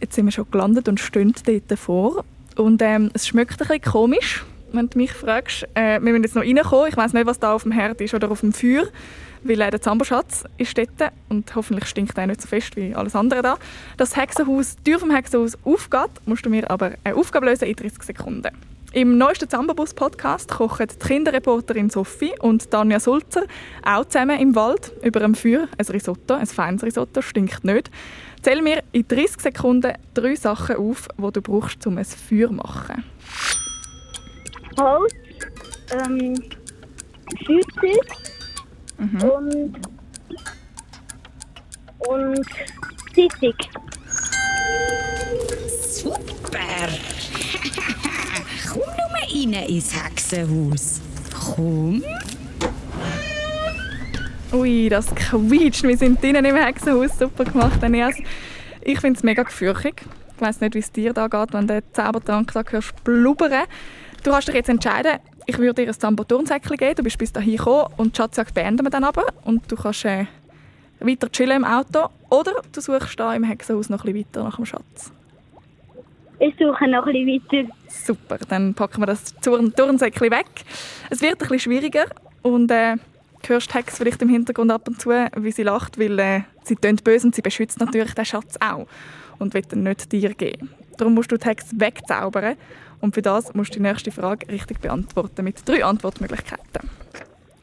Jetzt 0.00 0.14
sind 0.14 0.26
wir 0.26 0.32
schon 0.32 0.48
gelandet 0.48 0.86
und 0.86 1.00
stehen 1.00 1.34
dort 1.44 1.62
davor. 1.68 2.24
Und 2.54 2.80
ähm, 2.82 3.10
es 3.14 3.26
schmeckt 3.26 3.60
ein 3.60 3.66
bisschen 3.66 3.82
komisch, 3.82 4.44
wenn 4.70 4.88
du 4.88 4.98
mich 4.98 5.12
fragst. 5.12 5.66
Äh, 5.74 5.94
wir 5.94 6.12
müssen 6.12 6.22
jetzt 6.22 6.36
noch 6.36 6.44
reinkommen. 6.44 6.86
Ich 6.88 6.96
weiß 6.96 7.14
nicht, 7.14 7.26
was 7.26 7.40
da 7.40 7.52
auf 7.52 7.64
dem 7.64 7.72
Herd 7.72 8.00
ist 8.00 8.14
oder 8.14 8.30
auf 8.30 8.40
dem 8.40 8.52
Feuer, 8.52 8.84
weil 9.44 9.60
äh, 9.60 9.70
der 9.70 9.80
Zamberschatz 9.80 10.44
ist 10.58 10.76
dort 10.76 11.12
und 11.28 11.54
hoffentlich 11.54 11.86
stinkt 11.86 12.16
er 12.18 12.26
nicht 12.26 12.40
so 12.40 12.48
fest 12.48 12.76
wie 12.76 12.94
alles 12.94 13.14
andere 13.14 13.42
da. 13.42 13.58
Das 13.96 14.16
Hexenhaus, 14.16 14.76
die 14.76 14.90
Tür 14.90 14.98
vom 14.98 15.10
Hexenhaus 15.10 15.56
aufgeht, 15.64 16.10
musst 16.26 16.44
du 16.44 16.50
mir 16.50 16.70
aber 16.70 16.92
eine 17.04 17.14
Aufgabe 17.14 17.46
lösen 17.46 17.68
in 17.68 17.76
30 17.76 18.02
Sekunden. 18.02 18.50
Im 18.92 19.18
neuesten 19.18 19.48
Zambabus-Podcast 19.48 20.52
kochen 20.52 20.86
die 20.86 20.96
Kinderreporterin 21.04 21.90
Sophie 21.90 22.32
und 22.40 22.70
Tanja 22.70 23.00
Sulzer 23.00 23.42
auch 23.84 24.04
zusammen 24.04 24.38
im 24.38 24.54
Wald 24.54 24.92
über 25.02 25.20
einem 25.20 25.34
Feuer 25.34 25.66
ein 25.76 25.86
Risotto, 25.86 26.34
ein 26.34 26.46
feines 26.46 26.84
Risotto, 26.84 27.20
stinkt 27.20 27.64
nicht. 27.64 27.90
Zähl 28.42 28.62
mir 28.62 28.84
in 28.92 29.08
30 29.08 29.40
Sekunden 29.40 29.94
drei 30.14 30.36
Sachen 30.36 30.76
auf, 30.76 31.08
die 31.18 31.32
du 31.32 31.42
brauchst, 31.42 31.84
um 31.88 31.98
ein 31.98 32.04
Feuer 32.04 32.48
zu 32.48 32.54
machen. 32.54 33.04
Holz. 34.78 35.12
Ähm, 35.90 36.40
Feuerzeug. 37.44 38.33
Und. 38.98 39.78
Und. 41.98 42.46
Zeitung. 43.14 43.54
Super. 45.68 46.58
komm 48.68 48.82
nur 48.82 49.54
rein 49.54 49.68
ins 49.68 49.94
Hexenhaus. 49.94 51.00
Komm. 51.32 52.02
Ui, 54.52 54.88
das 54.88 55.14
quietscht. 55.14 55.82
Wir 55.84 55.96
sind 55.96 56.22
drinnen 56.22 56.44
im 56.44 56.56
Hexenhaus. 56.56 57.18
Super 57.18 57.44
gemacht, 57.44 57.82
Anias. 57.82 58.16
Ich 58.82 59.00
finde 59.00 59.18
es 59.18 59.22
mega 59.22 59.42
gefürchtig. 59.42 60.02
Ich 60.36 60.40
weiß 60.40 60.60
nicht, 60.60 60.74
wie 60.74 60.80
es 60.80 60.92
dir 60.92 61.12
da 61.12 61.28
geht, 61.28 61.52
wenn 61.52 61.66
du 61.66 61.80
den 61.80 61.92
Zaubertrank 61.92 62.52
da 62.52 62.62
hörst 62.68 63.04
blubbern. 63.04 63.64
Du 64.22 64.30
kannst 64.30 64.48
dich 64.48 64.54
jetzt 64.54 64.68
entscheiden, 64.68 65.18
ich 65.46 65.58
würde 65.58 65.82
dir 65.84 65.88
ein 65.90 65.94
Zambo-Turnsäckchen 65.98 66.76
geben. 66.76 66.94
Du 66.96 67.02
bist 67.02 67.18
bis 67.18 67.32
dahin 67.32 67.56
gekommen 67.56 67.92
und 67.96 68.14
die 68.14 68.16
Schatzjagd 68.16 68.54
beenden 68.54 68.84
wir 68.84 68.90
dann 68.90 69.04
aber. 69.04 69.24
Und 69.44 69.70
du 69.70 69.76
kannst 69.76 70.04
äh, 70.04 70.26
weiter 71.00 71.30
chillen 71.30 71.58
im 71.58 71.64
Auto. 71.64 72.08
Oder 72.30 72.52
du 72.72 72.80
suchst 72.80 73.18
da 73.20 73.34
im 73.34 73.44
Hexenhaus 73.44 73.88
noch 73.90 74.04
ein 74.04 74.12
bisschen 74.12 74.26
weiter 74.32 74.44
nach 74.44 74.56
dem 74.56 74.66
Schatz. 74.66 75.12
Ich 76.40 76.54
suche 76.58 76.88
noch 76.88 77.06
ein 77.06 77.12
bisschen 77.12 77.62
weiter. 77.62 77.70
Super, 77.88 78.38
dann 78.48 78.74
packen 78.74 79.00
wir 79.02 79.06
das 79.06 79.34
Turn- 79.40 79.72
Turnsäckchen 79.74 80.30
weg. 80.30 80.46
Es 81.10 81.20
wird 81.22 81.34
ein 81.34 81.38
bisschen 81.38 81.58
schwieriger 81.60 82.06
und 82.42 82.70
äh, 82.70 82.96
du 83.42 83.48
hörst 83.50 83.70
die 83.72 83.74
Hex 83.78 83.98
vielleicht 83.98 84.20
im 84.22 84.28
Hintergrund 84.28 84.70
ab 84.72 84.88
und 84.88 85.00
zu, 85.00 85.10
wie 85.10 85.52
sie 85.52 85.62
lacht, 85.62 85.98
weil 85.98 86.18
äh, 86.18 86.40
sie 86.64 86.74
tönt 86.76 87.04
böse 87.04 87.26
und 87.28 87.34
sie 87.34 87.42
beschützt 87.42 87.78
natürlich 87.78 88.14
den 88.14 88.24
Schatz 88.24 88.56
auch. 88.60 88.86
und 89.38 89.54
will 89.54 89.62
ihn 89.72 89.82
nicht 89.84 90.10
dir 90.10 90.34
geben. 90.34 90.70
Darum 90.96 91.14
musst 91.14 91.32
du 91.32 91.36
den 91.36 91.42
Text 91.42 91.78
wegzaubern 91.78 92.56
und 93.00 93.14
für 93.14 93.22
das 93.22 93.54
musst 93.54 93.74
du 93.74 93.78
die 93.78 93.82
nächste 93.82 94.10
Frage 94.10 94.48
richtig 94.48 94.80
beantworten 94.80 95.44
mit 95.44 95.68
drei 95.68 95.84
Antwortmöglichkeiten. 95.84 96.90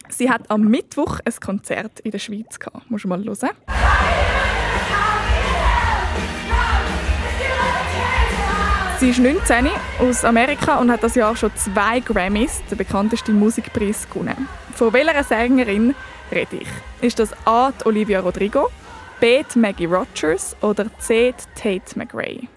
Sie 0.10 0.30
hat 0.30 0.50
am 0.50 0.62
Mittwoch 0.68 1.20
ein 1.26 1.34
Konzert 1.40 2.00
in 2.02 2.12
der 2.12 2.20
Schweiz 2.20 2.60
gehabt. 2.60 2.92
Musst 2.92 3.06
du 3.06 3.08
mal 3.08 3.24
hören. 3.24 3.50
Sie 9.00 9.10
ist 9.10 9.18
19 9.18 9.68
aus 10.00 10.24
Amerika 10.24 10.78
und 10.78 10.92
hat 10.92 11.02
das 11.02 11.16
Jahr 11.16 11.36
schon 11.36 11.50
zwei 11.56 12.02
Grammys, 12.02 12.62
der 12.70 12.76
bekannteste 12.76 13.32
Musikpreis, 13.32 14.08
gewonnen. 14.08 14.48
Von 14.76 14.94
welcher 14.94 15.24
Sängerin 15.24 15.96
rede 16.32 16.58
ich? 16.58 16.68
Ist 17.02 17.18
das 17.18 17.34
A. 17.48 17.74
Olivia 17.86 18.20
Rodrigo, 18.20 18.70
B. 19.20 19.44
Maggie 19.56 19.86
Rogers 19.86 20.56
oder 20.62 20.86
C. 21.00 21.34
Tate 21.56 21.98
McRae? 21.98 22.48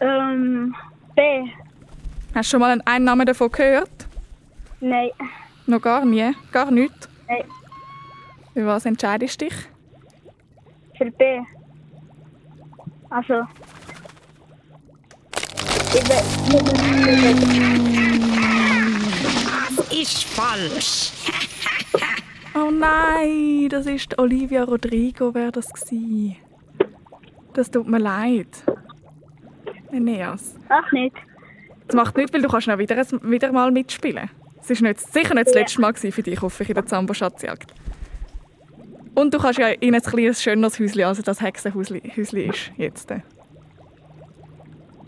Ähm, 0.00 0.74
B. 1.14 1.22
Hast 2.34 2.48
du 2.48 2.50
schon 2.50 2.60
mal 2.60 2.80
einen 2.84 3.04
Namen 3.04 3.26
davon 3.26 3.50
gehört? 3.50 3.90
Nein. 4.80 5.10
Noch 5.66 5.80
gar 5.80 6.04
nie? 6.04 6.32
Gar 6.52 6.70
nichts? 6.70 7.08
Nein. 7.28 7.44
Für 8.54 8.66
was 8.66 8.86
entscheidest 8.86 9.40
du 9.40 9.46
dich? 9.46 9.54
Für 10.96 11.10
B. 11.10 11.40
Also. 13.10 13.42
Das 19.76 19.92
ist 19.92 20.24
falsch. 20.24 21.12
Oh 22.54 22.70
nein, 22.72 23.68
das 23.68 23.86
ist 23.86 24.18
Olivia 24.18 24.64
Rodrigo, 24.64 25.32
wäre 25.32 25.52
das 25.52 25.72
gsi. 25.72 26.38
Das 27.52 27.70
tut 27.70 27.86
mir 27.86 27.98
leid. 27.98 28.48
Eneas. 29.92 30.54
Ach 30.68 30.90
nicht. 30.92 31.16
Das 31.86 31.96
macht 31.96 32.16
nichts, 32.16 32.32
weil 32.32 32.42
du 32.42 32.48
kannst 32.48 32.66
noch 32.66 32.78
wieder, 32.78 32.96
wieder 33.22 33.52
mal 33.52 33.70
mitspielen. 33.70 34.30
Es 34.60 34.70
war 34.70 34.88
nicht, 34.88 35.00
sicher 35.00 35.34
nicht 35.34 35.46
das 35.46 35.54
Ja. 35.54 35.60
letzte 35.60 35.80
Mal 35.80 35.94
für 35.94 36.22
dich, 36.22 36.42
hoffe 36.42 36.62
ich, 36.62 36.68
in 36.68 36.74
der 36.74 36.84
Zambo-Schatzjagd. 36.86 37.72
Und 39.14 39.32
du 39.32 39.38
kannst 39.38 39.58
ja 39.58 39.68
in 39.68 39.94
ein 39.94 40.02
kleines, 40.02 40.42
schöneres 40.42 40.78
Häuschen, 40.78 41.02
also 41.04 41.22
das 41.22 41.40
Hexenhäuschen 41.40 42.00
Häuschen 42.16 42.38
ist 42.38 42.70
jetzt. 42.76 43.10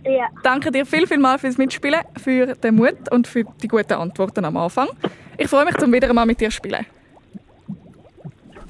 Ja. 0.04 0.28
Danke 0.42 0.70
dir 0.72 0.86
viel, 0.86 1.06
viel 1.06 1.18
mal 1.18 1.38
fürs 1.38 1.58
Mitspielen, 1.58 2.00
für 2.22 2.54
den 2.54 2.74
Mut 2.76 3.12
und 3.12 3.26
für 3.28 3.44
die 3.44 3.68
guten 3.68 3.92
Antworten 3.92 4.44
am 4.44 4.56
Anfang. 4.56 4.88
Ich 5.36 5.48
freue 5.48 5.66
mich, 5.66 5.76
zum 5.76 5.92
wieder 5.92 6.12
mal 6.12 6.24
mit 6.26 6.40
dir 6.40 6.48
zu 6.48 6.56
spielen. 6.56 6.86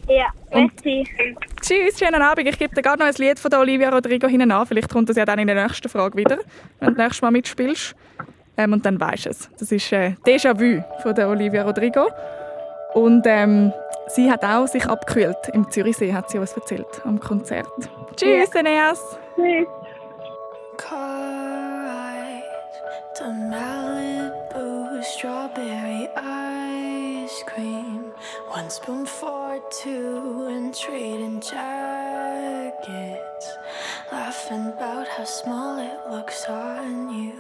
Ja. 0.09 0.27
Und- 0.51 0.73
Merci. 0.85 1.07
Tschüss, 1.61 1.99
schönen 1.99 2.21
Abend. 2.23 2.49
Ich 2.49 2.59
gebe 2.59 2.75
dir 2.75 2.83
gerade 2.83 2.99
noch 2.99 3.07
ein 3.07 3.15
Lied 3.19 3.39
von 3.39 3.51
der 3.51 3.61
Olivia 3.61 3.91
Rodrigo 3.91 4.27
hinten 4.27 4.51
an. 4.51 4.67
Vielleicht 4.67 4.91
kommt 4.91 5.09
das 5.09 5.17
ja 5.17 5.25
dann 5.25 5.39
in 5.39 5.47
der 5.47 5.63
nächsten 5.63 5.89
Frage 5.89 6.17
wieder, 6.17 6.39
wenn 6.81 6.89
du 6.91 6.95
das 6.95 7.05
nächste 7.07 7.25
Mal 7.25 7.31
mitspielst. 7.31 7.95
Ähm, 8.57 8.73
und 8.73 8.85
dann 8.85 9.01
weisst 9.01 9.27
du 9.27 9.31
es. 9.31 9.49
Das 9.59 9.71
ist 9.71 9.93
äh, 9.93 10.15
Déjà 10.27 10.59
Vu 10.59 10.83
von 11.03 11.15
der 11.15 11.29
Olivia 11.29 11.63
Rodrigo. 11.63 12.09
Und 12.95 13.25
ähm, 13.27 13.73
sie 14.09 14.31
hat 14.31 14.45
auch 14.45 14.67
sich 14.67 14.85
abgekühlt. 14.87 15.37
Im 15.53 15.71
Zürichsee 15.71 16.13
hat 16.13 16.29
sie 16.31 16.39
uns 16.39 16.53
erzählt 16.55 16.87
am 17.05 17.21
Konzert. 17.21 17.69
Tschüss, 18.17 18.53
Eneas. 18.55 19.01
Tschüss. 19.37 19.67
Car 20.77 21.85
ride 21.85 22.43
to 23.17 23.25
Malibu, 23.31 25.01
strawberry 25.03 26.09
ice 26.17 27.45
cream. 27.47 28.00
One 28.61 28.69
spoon 28.69 29.07
for 29.07 29.59
two 29.71 30.47
and 30.51 30.75
trading 30.75 31.41
jackets. 31.41 32.77
Laughing 34.13 34.67
about 34.67 35.09
how 35.09 35.25
small 35.25 35.79
it 35.79 35.99
looks 36.11 36.45
on 36.45 37.09
you. 37.09 37.33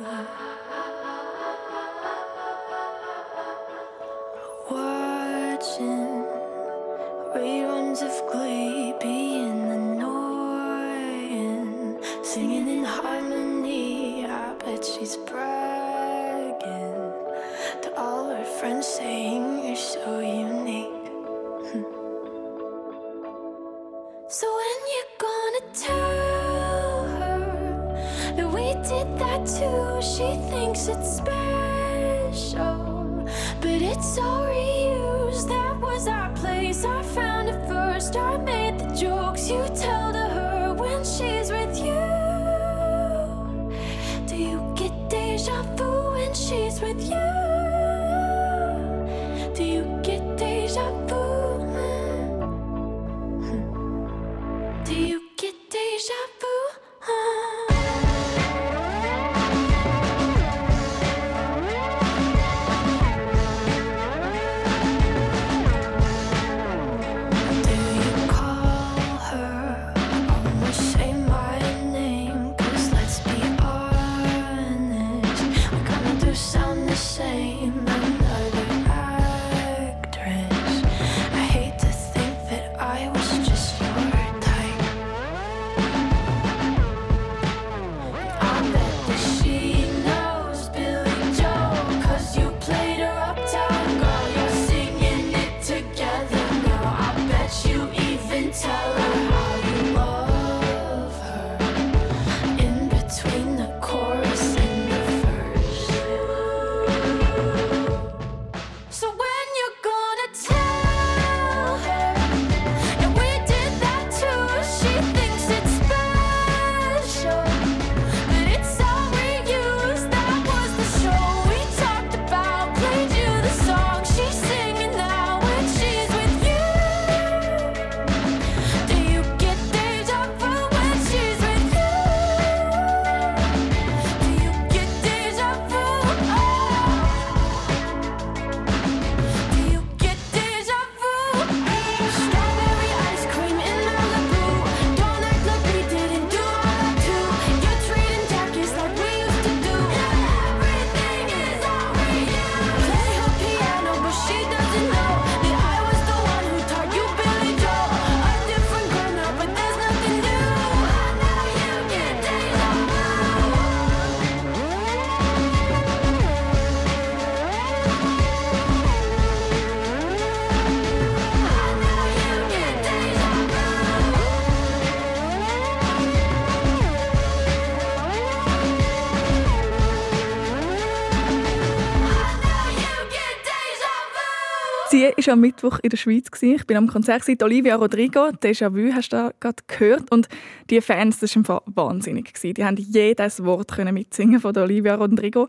War 185.27 185.33
am 185.35 185.41
Mittwoch 185.41 185.79
in 185.83 185.91
der 185.91 185.97
Schweiz. 185.97 186.27
Ich 186.41 186.67
bin 186.67 186.77
am 186.77 186.87
Konzert 186.89 187.23
gewesen. 187.23 187.43
Olivia 187.43 187.77
Rodrigo, 187.77 188.29
Déjà 188.43 188.73
Vu, 188.73 188.93
hast 188.95 189.13
du 189.13 189.33
gerade 189.41 189.63
gehört. 189.67 190.11
Und 190.11 190.29
die 190.69 190.81
Fans, 190.81 191.19
das 191.19 191.37
war 191.49 191.63
wahnsinnig. 191.67 192.33
Die 192.43 192.65
haben 192.65 192.77
jedes 192.77 193.45
Wort 193.45 193.77
mitsingen 193.93 194.41
von 194.41 194.57
Olivia 194.57 194.95
Rodrigo. 194.95 195.49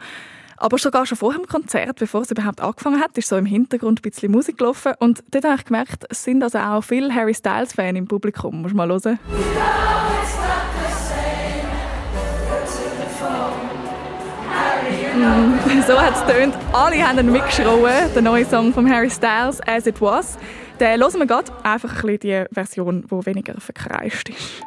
Aber 0.58 0.78
sogar 0.78 1.08
schon 1.08 1.18
vor 1.18 1.34
dem 1.34 1.48
Konzert, 1.48 1.98
bevor 1.98 2.22
es 2.22 2.30
überhaupt 2.30 2.62
angefangen 2.62 3.00
hat, 3.00 3.18
ist 3.18 3.30
so 3.30 3.36
im 3.36 3.48
Hintergrund 3.48 4.00
ein 4.00 4.10
bisschen 4.10 4.32
Musik 4.32 4.60
gelaufen. 4.60 4.94
Und 5.00 5.24
dort 5.32 5.44
habe 5.44 5.56
ich 5.56 5.66
gemerkt, 5.66 6.06
es 6.10 6.24
sind 6.24 6.44
also 6.44 6.60
auch 6.60 6.84
viele 6.84 7.14
Harry 7.14 7.34
Styles-Fans 7.34 7.98
im 7.98 8.08
Publikum. 8.08 8.62
Muss 8.62 8.74
mal 8.74 8.88
hören. 8.88 9.18
So 15.88 16.00
hat 16.00 16.16
es 16.16 16.34
tönt. 16.34 16.56
Alle 16.74 17.08
haben 17.08 17.20
ihn 17.20 17.32
mitgeschrien, 17.32 17.68
der 18.14 18.22
neue 18.22 18.46
Song 18.46 18.74
von 18.74 18.90
Harry 18.90 19.10
Styles, 19.10 19.60
«As 19.68 19.86
It 19.86 20.02
Was». 20.02 20.38
Den 20.80 21.00
hören 21.00 21.20
wir 21.20 21.28
gerade. 21.28 21.52
Einfach 21.64 22.04
ein 22.04 22.18
bisschen 22.18 22.20
die 22.20 22.44
Version, 22.52 23.06
die 23.10 23.26
weniger 23.26 23.54
verkreist 23.60 24.30
ist. 24.30 24.64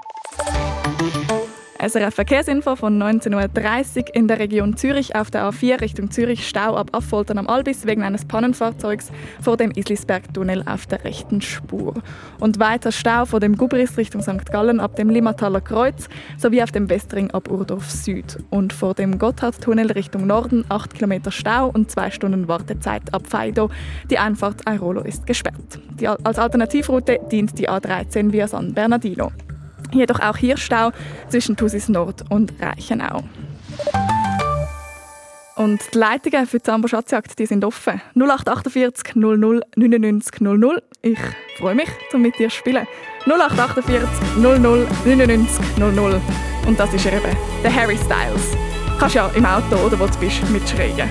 SRF 1.87 2.15
Verkehrsinfo 2.15 2.77
von 2.77 2.99
19.30 2.99 3.99
Uhr 3.99 4.15
in 4.15 4.27
der 4.27 4.39
Region 4.39 4.75
Zürich 4.75 5.15
auf 5.15 5.31
der 5.31 5.45
A4 5.51 5.83
Richtung 5.83 6.11
Zürich 6.11 6.49
Stau 6.49 6.77
ab 6.77 6.89
Affoltern 6.93 7.37
am 7.37 7.47
Albis 7.47 7.85
wegen 7.85 8.03
eines 8.03 8.25
Pannenfahrzeugs 8.25 9.13
vor 9.43 9.59
dem 9.59 9.71
Islisberg-Tunnel 9.71 10.63
auf 10.67 10.87
der 10.87 11.05
rechten 11.05 11.43
Spur. 11.43 11.93
Und 12.41 12.59
weiter 12.59 12.91
Stau 12.91 13.27
vor 13.27 13.39
dem 13.39 13.59
Gubris 13.59 13.99
Richtung 13.99 14.23
St. 14.23 14.51
Gallen 14.51 14.81
ab 14.81 14.97
dem 14.97 15.11
Limmataler 15.11 15.61
Kreuz 15.61 16.09
sowie 16.39 16.63
auf 16.63 16.73
dem 16.73 16.89
Westring 16.89 17.31
ab 17.33 17.51
Urdorf 17.51 17.91
Süd. 17.91 18.39
Und 18.49 18.73
vor 18.73 18.95
dem 18.95 19.19
Gotthardtunnel 19.19 19.93
Richtung 19.93 20.27
Norden 20.27 20.65
8 20.71 20.95
Kilometer 20.95 21.33
Stau 21.33 21.69
und 21.69 21.91
2 21.91 22.13
Stunden 22.13 22.49
Wartezeit 22.49 23.13
ab 23.13 23.27
Feido. 23.27 23.69
Die 24.09 24.19
Einfahrt 24.19 24.67
Airolo 24.67 25.03
ist 25.03 25.27
gesperrt. 25.27 25.81
Die, 26.01 26.09
als 26.09 26.39
Alternativroute 26.39 27.19
dient 27.31 27.59
die 27.59 27.69
A13 27.69 28.33
via 28.33 28.49
San 28.49 28.73
Bernardino. 28.73 29.33
Jedoch 29.93 30.21
auch 30.21 30.37
hier 30.37 30.57
Stau 30.57 30.91
zwischen 31.29 31.57
Thusis 31.57 31.89
Nord 31.89 32.25
und 32.31 32.53
Reichenau. 32.61 33.23
Und 35.57 35.81
die 35.95 35.99
Leitungen 35.99 36.47
für 36.47 36.59
die 36.59 36.65
Sambo 36.65 36.89
Schatzjagd 36.89 37.39
die 37.39 37.47
sind 37.47 37.65
offen. 37.65 38.01
0848 38.17 39.15
00 39.15 39.63
99 39.77 40.41
00. 40.41 40.83
Ich 41.03 41.19
freue 41.59 41.77
mich, 41.77 41.89
um 42.13 42.23
mit 42.23 42.39
dir 42.39 42.49
zu 42.49 42.57
spielen. 42.57 42.87
0848 43.27 44.37
00 44.39 44.87
99 45.05 45.65
00. 45.79 46.21
Und 46.67 46.81
das 46.81 46.93
ist 46.93 47.07
eben, 47.07 47.37
der 47.63 47.75
Harry 47.75 47.97
Styles. 47.97 48.57
Kannst 48.99 49.15
ja 49.15 49.31
im 49.35 49.45
Auto 49.45 49.77
oder 49.77 49.99
wo 49.99 50.07
du 50.07 50.19
bist 50.19 50.43
mitschreien. 50.51 51.09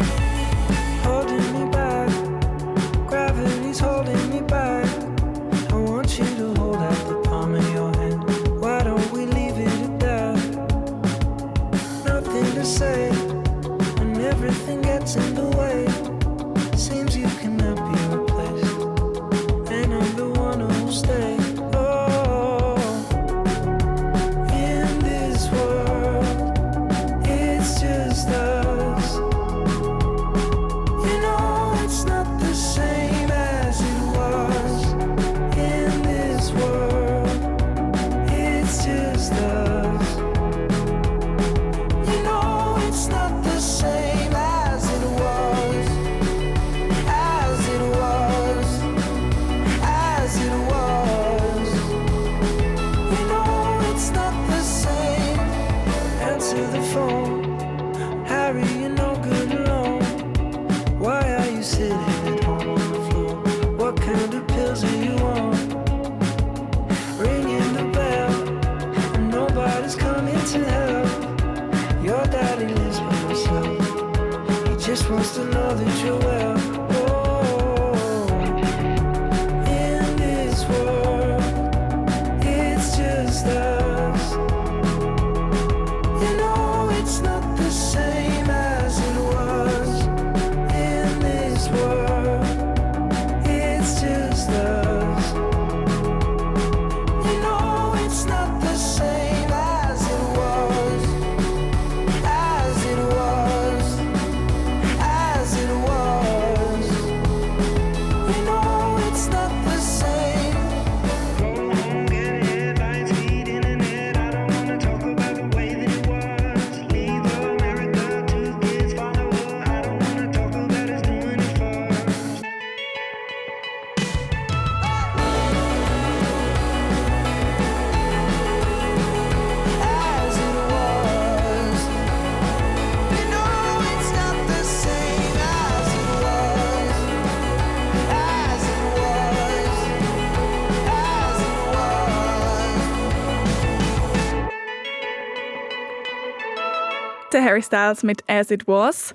Harry 147.43 147.61
Styles 147.61 148.03
mit 148.03 148.23
«As 148.27 148.51
It 148.51 148.67
Was». 148.67 149.13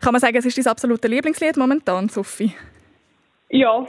Kann 0.00 0.12
man 0.12 0.20
sagen, 0.20 0.36
es 0.36 0.46
ist 0.46 0.56
dein 0.56 0.66
absolute 0.66 1.08
Lieblingslied 1.08 1.56
momentan, 1.56 2.08
Sophie? 2.08 2.54
Ja, 3.50 3.86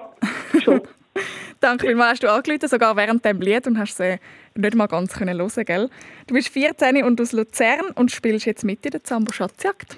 schon. 0.63 0.81
Danke 1.61 1.87
vielmals, 1.87 2.13
hast 2.13 2.23
du 2.23 2.31
angerufen, 2.31 2.67
sogar 2.67 2.95
während 2.95 3.23
dem 3.23 3.39
Lied 3.39 3.67
und 3.67 3.77
hast 3.77 3.97
sie 3.97 4.17
nicht 4.55 4.75
mal 4.75 4.87
ganz 4.87 5.13
können 5.13 5.37
hören, 5.37 5.65
gell? 5.65 5.89
Du 6.27 6.33
bist 6.33 6.49
14 6.49 7.03
und 7.03 7.21
aus 7.21 7.31
Luzern 7.33 7.91
und 7.95 8.11
spielst 8.11 8.45
jetzt 8.45 8.63
mit 8.63 8.83
in 8.85 8.91
der 8.91 9.03
Zambo 9.03 9.31
Schatzjagd. 9.31 9.97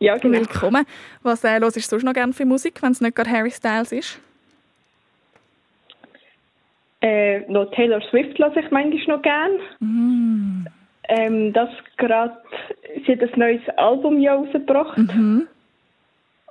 ja, 0.00 0.16
genau. 0.16 0.38
Willkommen. 0.38 0.84
Was 1.22 1.44
äh, 1.44 1.60
hörst 1.60 1.76
du 1.76 1.80
sonst 1.80 2.02
noch 2.02 2.12
gerne 2.12 2.32
für 2.32 2.44
Musik, 2.44 2.82
wenn 2.82 2.92
es 2.92 3.00
nicht 3.00 3.14
gerade 3.14 3.30
Harry 3.30 3.50
Styles 3.50 3.92
ist? 3.92 4.18
Äh, 7.02 7.40
noch 7.50 7.70
Taylor 7.70 8.02
Swift 8.10 8.38
lasse 8.38 8.60
ich 8.60 8.70
manchmal 8.70 9.16
noch 9.16 9.22
gern. 9.22 9.52
Mm. 9.78 10.66
Ähm, 11.12 11.52
das 11.52 11.68
gerade, 11.96 12.36
sie 13.04 13.12
hat 13.12 13.20
ein 13.20 13.38
neues 13.38 13.68
Album 13.76 14.20
ja 14.20 14.34
rausgebracht. 14.34 14.96
Mhm. 14.96 15.48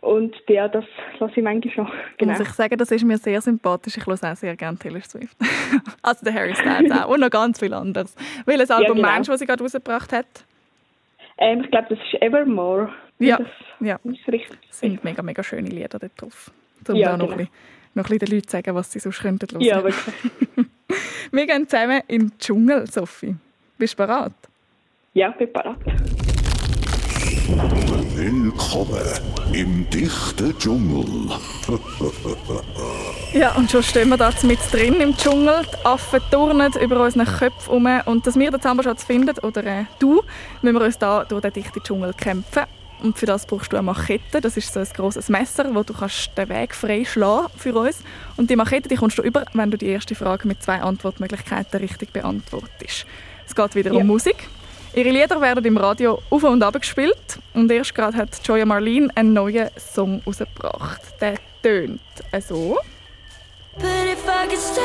Und 0.02 0.36
ja, 0.48 0.68
das 0.68 0.84
lasse 1.20 1.34
ich 1.38 1.44
manchmal 1.44 1.86
noch. 1.86 1.94
Genau. 2.18 2.34
Muss 2.34 2.42
ich 2.42 2.50
sagen, 2.50 2.78
das 2.78 2.92
ist 2.92 3.04
mir 3.04 3.18
sehr 3.18 3.40
sympathisch. 3.42 3.98
Ich 3.98 4.06
höre 4.06 4.14
auch 4.14 4.36
sehr 4.36 4.56
gerne 4.58 4.78
Taylor 4.78 5.02
Swift. 5.02 5.38
also 6.02 6.26
der 6.26 6.34
Harry 6.34 6.54
Styles 6.56 6.92
auch. 6.92 7.08
Und 7.08 7.22
noch 7.22 7.30
ganz 7.30 7.60
viel 7.60 7.74
anderes. 7.74 8.16
Welches 8.46 8.70
Album 8.72 8.98
genau. 8.98 9.08
meinst 9.08 9.30
du, 9.30 9.34
was 9.34 9.40
sie 9.40 9.46
gerade 9.46 9.64
rausgebracht 9.64 10.12
hat? 10.12 10.26
Ähm, 11.38 11.62
ich 11.64 11.72
glaube, 11.72 11.88
das 11.90 12.00
ist 12.00 12.22
Evermore. 12.22 12.90
Ja, 13.20 13.38
Das 13.38 13.48
ja. 13.80 14.00
ist 14.04 14.28
richtig. 14.28 14.58
Es 14.70 14.80
sind 14.80 15.04
mega, 15.06 15.22
mega 15.22 15.42
schöne 15.42 15.70
Lieder 15.70 16.00
dort 16.00 16.22
drauf. 16.22 16.52
Um 16.88 16.96
Ja, 16.96 17.12
da 17.12 17.18
noch, 17.18 17.28
genau. 17.28 17.32
ein 17.32 17.38
bisschen, 17.38 17.54
noch 17.94 18.06
ein 18.06 18.10
bisschen 18.10 18.20
den 18.20 18.36
Leuten 18.36 18.48
zu 18.48 18.52
sagen, 18.52 18.76
was 18.76 18.92
sie 18.92 19.00
sonst 19.00 19.22
könnten 19.22 19.52
hören. 19.52 19.62
Ja, 19.62 19.84
wirklich. 19.84 20.16
Wir 21.32 21.46
gehen 21.46 21.68
zusammen 21.68 22.02
in 22.08 22.20
den 22.22 22.40
Dschungel, 22.40 22.88
Sophie. 22.88 23.36
Bist 23.78 23.94
du 23.94 23.98
bereit? 24.06 24.34
Ja, 25.14 25.30
bin 25.32 25.52
parat. 25.52 25.78
Willkommen 28.16 29.02
im 29.54 29.90
dichten 29.90 30.56
Dschungel. 30.60 31.06
Ja, 33.34 33.56
und 33.56 33.72
schon 33.72 33.82
stehen 33.82 34.10
wir 34.10 34.18
da 34.18 34.32
mit 34.44 34.60
drin 34.72 35.02
im 35.02 35.18
Dschungel. 35.18 35.64
Die 35.66 35.86
Affen 35.86 36.22
turnen 36.30 36.72
über 36.80 37.04
unseren 37.04 37.26
Köpfen 37.26 37.74
um. 37.74 37.88
Und 38.06 38.28
dass 38.28 38.38
wir 38.38 38.52
den 38.52 38.62
Zamboschatz 38.62 39.04
finden, 39.04 39.36
oder 39.40 39.66
äh, 39.66 39.86
du, 39.98 40.22
müssen 40.62 40.78
wir 40.78 40.86
uns 40.86 41.00
da 41.00 41.26
durch 41.26 41.42
den 41.42 41.54
dichten 41.54 41.82
Dschungel 41.82 42.14
kämpfen. 42.14 42.64
Und 43.02 43.18
für 43.18 43.26
das 43.26 43.48
brauchst 43.48 43.74
du 43.74 43.78
eine 43.78 43.86
Machete. 43.86 44.42
Das 44.42 44.58
ist 44.58 44.72
so 44.72 44.80
ein 44.80 44.88
grosses 44.96 45.28
Messer, 45.30 45.74
wo 45.74 45.82
du 45.82 45.94
kannst 45.94 46.38
den 46.38 46.50
Weg 46.50 46.76
frei 46.76 47.04
schlagen 47.04 47.48
für 47.58 47.74
uns. 47.74 48.04
Und 48.38 48.52
die 48.52 48.56
Machete 48.56 48.88
die 48.88 48.96
kommst 48.96 49.18
du 49.18 49.24
über, 49.24 49.46
wenn 49.54 49.72
du 49.72 49.78
die 49.78 49.88
erste 49.88 50.14
Frage 50.14 50.48
mit 50.48 50.62
zwei 50.62 50.82
Antwortmöglichkeiten 50.82 51.80
richtig 51.80 52.14
beantwortest. 52.14 53.08
Es 53.48 53.56
geht 53.56 53.74
wieder 53.74 53.92
Ja. 53.92 54.02
um 54.02 54.08
Musik. 54.08 54.48
Ihre 54.96 55.10
Lieder 55.10 55.40
werden 55.40 55.64
im 55.66 55.78
Radio 55.78 56.20
auf 56.30 56.44
und 56.44 56.64
ab 56.64 56.80
gespielt. 56.80 57.40
Und 57.54 57.72
erst 57.72 57.94
gerade 57.94 58.18
hat 58.18 58.30
Joya 58.44 58.66
Marlene 58.66 59.10
einen 59.16 59.34
neuen 59.34 59.70
Song 59.78 60.20
herausgebracht. 60.20 61.02
Der 61.22 61.36
tönt 61.62 62.02
so. 62.48 62.78
But 63.76 63.86
if 64.12 64.26
I 64.28 64.48
could 64.48 64.60
stay 64.60 64.82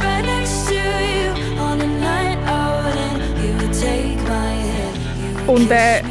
right 0.00 0.24
next 0.24 0.66
to 0.66 0.74
you 0.74 1.60
on 1.60 1.80
a 1.80 1.86
night 1.86 2.38
out 2.48 2.96
and 2.96 3.22
you 3.38 3.52
would 3.60 3.72
take 3.72 4.16
my 4.24 4.56
hand, 4.56 4.98
you 5.46 5.52
would 5.52 5.60
Und 5.60 5.70
äh, 5.70 6.02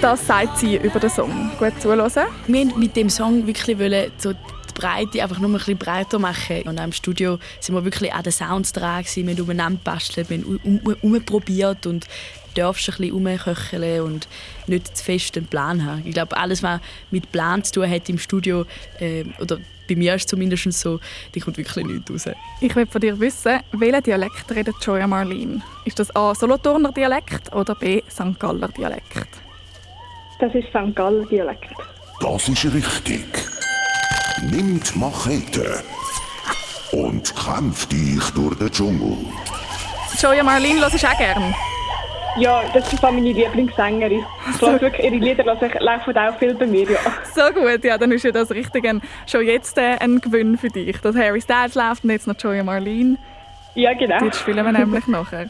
das 0.00 0.26
sagt 0.26 0.58
sie 0.58 0.76
über 0.76 0.98
den 0.98 1.10
Song. 1.10 1.50
Gut 1.58 1.80
zuhören. 1.80 2.10
Wir 2.46 2.66
wollten 2.66 2.80
mit 2.80 2.96
dem 2.96 3.10
Song 3.10 3.46
wirklich 3.46 3.78
wollen, 3.78 4.10
so 4.16 4.32
Breite 4.80 5.22
einfach 5.22 5.38
nur 5.38 5.50
ein 5.50 5.54
bisschen 5.54 5.78
breiter 5.78 6.18
machen. 6.18 6.62
Und 6.62 6.78
auch 6.78 6.84
im 6.84 6.92
Studio 6.92 7.38
sind 7.60 7.74
wir 7.74 7.84
wirklich 7.84 8.12
an 8.12 8.22
den 8.22 8.32
Sounds 8.32 8.72
dran. 8.72 9.04
Wir 9.04 9.34
haben 9.34 9.40
umeinander 9.40 9.78
gebastelt, 9.78 10.30
wir 10.30 10.38
haben 10.38 10.60
um, 10.64 10.78
um, 10.78 10.96
umprobiert 11.02 11.86
und 11.86 12.06
darfst 12.54 12.88
ein 12.88 12.96
bisschen 12.96 13.12
umköcheln 13.14 14.02
und 14.02 14.28
nicht 14.66 14.96
zu 14.96 15.04
fest 15.04 15.36
einen 15.36 15.46
Plan 15.46 15.84
haben. 15.84 16.02
Ich 16.04 16.14
glaube, 16.14 16.36
alles, 16.36 16.62
was 16.62 16.80
mit 17.10 17.30
Plan 17.32 17.62
zu 17.62 17.72
tun 17.72 17.90
hat 17.90 18.08
im 18.08 18.18
Studio, 18.18 18.64
äh, 18.98 19.24
oder 19.40 19.58
bei 19.88 19.96
mir 19.96 20.14
ist 20.14 20.22
es 20.22 20.26
zumindest 20.28 20.72
so, 20.72 21.00
da 21.32 21.40
kommt 21.40 21.58
wirklich 21.58 21.84
nichts 21.84 22.10
raus. 22.10 22.34
Ich 22.60 22.74
will 22.74 22.86
von 22.86 23.00
dir 23.00 23.18
wissen, 23.18 23.60
welchen 23.72 24.02
Dialekt 24.02 24.50
redet 24.52 24.76
Joya 24.80 25.06
Marlene? 25.06 25.62
Ist 25.84 25.98
das 25.98 26.14
A. 26.14 26.34
Solothurner 26.34 26.92
Dialekt 26.92 27.52
oder 27.52 27.74
B. 27.74 28.02
St. 28.08 28.38
Galler 28.38 28.68
Dialekt? 28.68 29.26
Das 30.38 30.54
ist 30.54 30.68
St. 30.68 30.94
Galler 30.94 31.26
Dialekt. 31.26 31.70
Das 32.20 32.48
ist 32.48 32.64
richtig. 32.66 33.26
Nimmt 34.42 34.96
Machete 34.96 35.82
und 36.92 37.34
kämpft 37.36 37.92
dich 37.92 38.22
durch 38.34 38.56
den 38.58 38.70
Dschungel. 38.70 39.16
Joya 40.20 40.42
Marlene 40.42 40.80
hörst 40.80 41.02
du 41.02 41.06
auch 41.06 41.18
gern. 41.18 41.54
Ja, 42.38 42.62
das 42.72 42.92
ist 42.92 43.02
meine 43.02 43.20
Lieblingssängerin. 43.20 44.24
Ich 44.52 44.58
glaube 44.58 44.80
wirklich, 44.80 45.04
ihre 45.06 45.16
Lieder 45.16 45.44
lassen- 45.44 45.70
laufen 45.80 46.16
auch 46.16 46.38
viel 46.38 46.54
bei 46.54 46.66
mir. 46.66 46.88
Ja. 46.90 46.98
So 47.34 47.52
gut, 47.52 47.84
ja, 47.84 47.98
dann 47.98 48.12
ist 48.12 48.24
ja 48.24 48.30
das 48.30 48.50
richtig 48.50 48.86
ein, 48.86 49.02
schon 49.26 49.44
jetzt 49.44 49.76
äh, 49.78 49.96
ein 49.98 50.20
Gewinn 50.20 50.56
für 50.56 50.68
dich, 50.68 50.96
dass 50.98 51.16
Harry 51.16 51.40
Styles 51.40 51.74
läuft 51.74 52.04
und 52.04 52.10
jetzt 52.10 52.26
noch 52.26 52.36
Joya 52.38 52.62
Marlene. 52.62 53.16
Ja, 53.74 53.92
genau. 53.94 54.18
Die 54.20 54.32
spielen 54.36 54.64
wir 54.64 54.72
nämlich 54.72 55.06
nachher. 55.06 55.48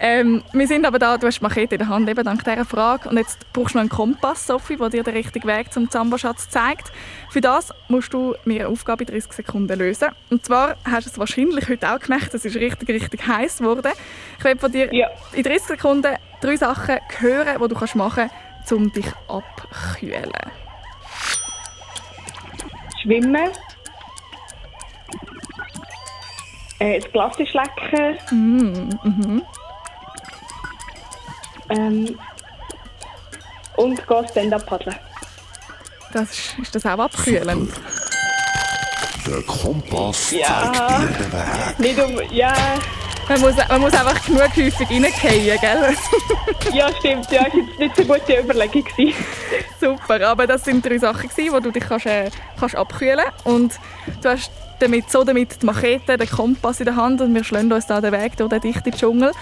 Ähm, 0.00 0.44
wir 0.52 0.66
sind 0.68 0.86
aber 0.86 0.98
da, 0.98 1.18
du 1.18 1.26
hast 1.26 1.40
Machete 1.40 1.74
in 1.74 1.78
der 1.80 1.88
Hand, 1.88 2.08
eben 2.08 2.24
dank 2.24 2.44
dieser 2.44 2.64
Frage. 2.64 3.08
Und 3.08 3.16
jetzt 3.16 3.52
brauchst 3.52 3.74
du 3.74 3.78
noch 3.78 3.82
einen 3.82 3.88
Kompass, 3.90 4.46
Sophie, 4.46 4.76
der 4.76 4.90
dir 4.90 5.02
den 5.02 5.14
richtigen 5.14 5.48
Weg 5.48 5.72
zum 5.72 5.90
Zamboschatz 5.90 6.48
zeigt. 6.48 6.92
Für 7.30 7.40
das 7.40 7.72
musst 7.88 8.12
du 8.12 8.34
mir 8.44 8.60
eine 8.60 8.68
Aufgabe 8.68 9.04
in 9.04 9.10
30 9.10 9.32
Sekunden 9.32 9.76
lösen. 9.78 10.08
Und 10.30 10.44
zwar 10.44 10.76
hast 10.84 11.06
du 11.06 11.10
es 11.10 11.18
wahrscheinlich 11.18 11.68
heute 11.68 11.92
auch 11.92 11.98
gemerkt, 11.98 12.32
es 12.32 12.44
ist 12.44 12.56
richtig, 12.56 12.88
richtig 12.88 13.26
heiß 13.26 13.58
geworden. 13.58 13.92
Ich 14.38 14.44
will 14.44 14.56
von 14.56 14.70
dir 14.70 14.94
Ja. 14.94 15.08
in 15.32 15.42
30 15.42 15.62
Sekunden 15.62 16.14
drei 16.40 16.56
Sachen 16.56 16.98
hören, 17.18 17.60
die 17.60 17.68
du 17.68 17.74
kannst 17.74 17.96
machen 17.96 18.30
kannst, 18.30 18.72
um 18.72 18.92
dich 18.92 19.06
abzukühlen. 19.26 20.30
Schwimmen. 23.02 23.50
Äh, 26.80 27.00
das 27.00 27.10
Glas 27.10 27.34
schlecken. 27.34 28.18
Mhm. 28.30 29.42
Ähm, 31.70 32.18
und 33.76 34.06
gehen 34.06 34.28
Stand-up 34.30 34.66
paddeln. 34.66 34.96
Das 36.12 36.30
ist, 36.30 36.58
ist 36.62 36.74
das 36.74 36.86
auch 36.86 36.98
abkühlend? 36.98 37.70
Der 39.26 39.42
Kompass 39.42 40.30
Ja. 40.30 40.72
zeigt 40.72 40.90
dir 40.90 41.06
den 41.24 41.32
Weg. 41.32 41.78
Nicht 41.78 41.98
um, 42.00 42.34
ja, 42.34 42.54
Man 43.28 43.40
muss, 43.42 43.54
man 43.68 43.80
muss 43.82 43.92
einfach 43.92 44.24
genug 44.24 44.40
häufig 44.56 44.88
reingehen, 44.88 45.58
gell? 45.60 45.94
ja, 46.72 46.88
stimmt. 46.98 47.30
Ja, 47.30 47.44
das 47.44 47.52
war 47.52 47.60
jetzt 47.60 47.78
nicht 47.78 47.96
so 47.96 48.02
eine 48.02 48.20
gute 48.20 48.40
Überlegung. 48.40 48.84
gewesen. 48.84 49.14
Super, 49.78 50.26
aber 50.28 50.46
das 50.46 50.64
sind 50.64 50.84
drei 50.84 50.96
Sachen, 50.96 51.28
gewesen, 51.28 51.52
wo 51.52 51.60
du 51.60 51.70
dich 51.70 51.84
kannst, 51.86 52.06
äh, 52.06 52.30
kannst 52.58 52.74
abkühlen 52.74 53.26
Und 53.44 53.74
du 54.22 54.30
hast 54.30 54.50
damit, 54.80 55.10
so 55.10 55.24
damit 55.24 55.60
die 55.60 55.66
Machete, 55.66 56.16
den 56.16 56.30
Kompass 56.30 56.80
in 56.80 56.86
der 56.86 56.96
Hand 56.96 57.20
und 57.20 57.34
wir 57.34 57.44
schlagen 57.44 57.70
uns 57.70 57.86
da 57.86 58.00
den 58.00 58.12
Weg 58.12 58.36
durch 58.38 58.48
den 58.48 58.60
dichten 58.62 58.92
Dschungel. 58.92 59.32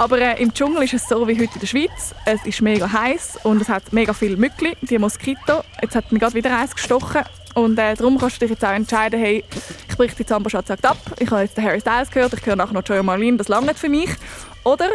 Aber 0.00 0.18
äh, 0.18 0.40
im 0.42 0.54
Dschungel 0.54 0.84
ist 0.84 0.94
es 0.94 1.06
so 1.06 1.28
wie 1.28 1.34
heute 1.34 1.52
in 1.52 1.60
der 1.60 1.66
Schweiz. 1.66 2.14
Es 2.24 2.46
ist 2.46 2.62
mega 2.62 2.90
heiß 2.90 3.40
und 3.42 3.60
es 3.60 3.68
hat 3.68 3.92
mega 3.92 4.14
viele 4.14 4.38
Mückli, 4.38 4.74
die 4.80 4.98
Moskito. 4.98 5.62
Jetzt 5.82 5.94
hat 5.94 6.10
mir 6.10 6.18
gerade 6.18 6.32
wieder 6.32 6.58
eins 6.58 6.74
gestochen. 6.74 7.20
Und 7.52 7.78
äh, 7.78 7.96
darum 7.96 8.16
kannst 8.16 8.36
du 8.36 8.40
dich 8.40 8.52
jetzt 8.52 8.64
auch 8.64 8.70
entscheiden, 8.70 9.20
hey, 9.20 9.44
ich 9.90 9.96
brich 9.98 10.14
die 10.14 10.24
Zamboschatz 10.24 10.70
ab, 10.70 10.96
ich 11.18 11.30
habe 11.30 11.42
jetzt 11.42 11.54
den 11.54 11.64
Harry 11.64 11.82
Styles 11.82 12.10
gehört, 12.10 12.32
ich 12.32 12.46
höre 12.46 12.56
nachher 12.56 12.72
noch 12.72 12.82
Joya 12.82 13.02
Marlene, 13.02 13.36
das 13.36 13.48
lange 13.48 13.66
nicht 13.66 13.78
für 13.78 13.90
mich. 13.90 14.08
Oder 14.64 14.88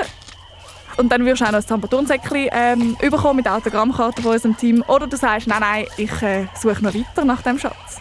und 0.98 1.12
dann 1.12 1.24
wirst 1.24 1.42
du 1.42 1.46
auch 1.46 1.52
noch 1.52 1.60
ein 1.60 1.68
Zamboturn-Säckchen 1.68 2.50
ähm, 2.52 2.98
bekommen 3.00 3.36
mit 3.36 3.48
Autogrammkarten 3.48 4.24
von 4.24 4.32
unserem 4.34 4.58
Team. 4.58 4.84
Oder 4.88 5.06
du 5.06 5.18
sagst, 5.18 5.46
nein, 5.46 5.60
nein, 5.60 5.86
ich 5.98 6.20
äh, 6.24 6.48
suche 6.60 6.84
noch 6.84 6.96
weiter 6.96 7.24
nach 7.26 7.44
dem 7.44 7.60
Schatz. 7.60 8.00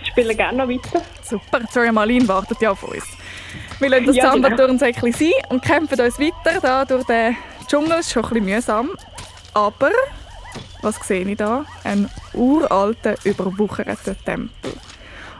Ich 0.00 0.08
spiele 0.08 0.34
gerne 0.34 0.56
noch 0.56 0.68
weiter. 0.68 1.02
Super, 1.22 1.60
Joya 1.74 1.92
Marlene 1.92 2.26
wartet 2.26 2.62
ja 2.62 2.70
auf 2.70 2.84
uns. 2.84 3.04
Wir 3.78 3.90
lassen 3.90 4.06
das 4.06 4.16
Ja, 4.16 4.32
genau. 4.32 4.48
Zamboturn-Säckchen 4.48 5.12
sein 5.12 5.32
und 5.50 5.62
kämpfen 5.62 6.00
uns 6.00 6.18
weiter 6.18 6.60
da 6.60 6.84
durch 6.84 7.04
den 7.04 7.36
Dschungel. 7.66 7.92
Es 8.00 8.06
ist 8.06 8.12
schon 8.12 8.24
ein 8.24 8.30
bisschen 8.30 8.44
mühsam. 8.44 8.90
Aber, 9.52 9.90
was 10.82 10.96
sehe 11.06 11.28
ich 11.28 11.36
da? 11.36 11.64
Ein 11.84 12.08
uralter, 12.32 13.16
überwucherter 13.24 14.16
Tempel. 14.24 14.72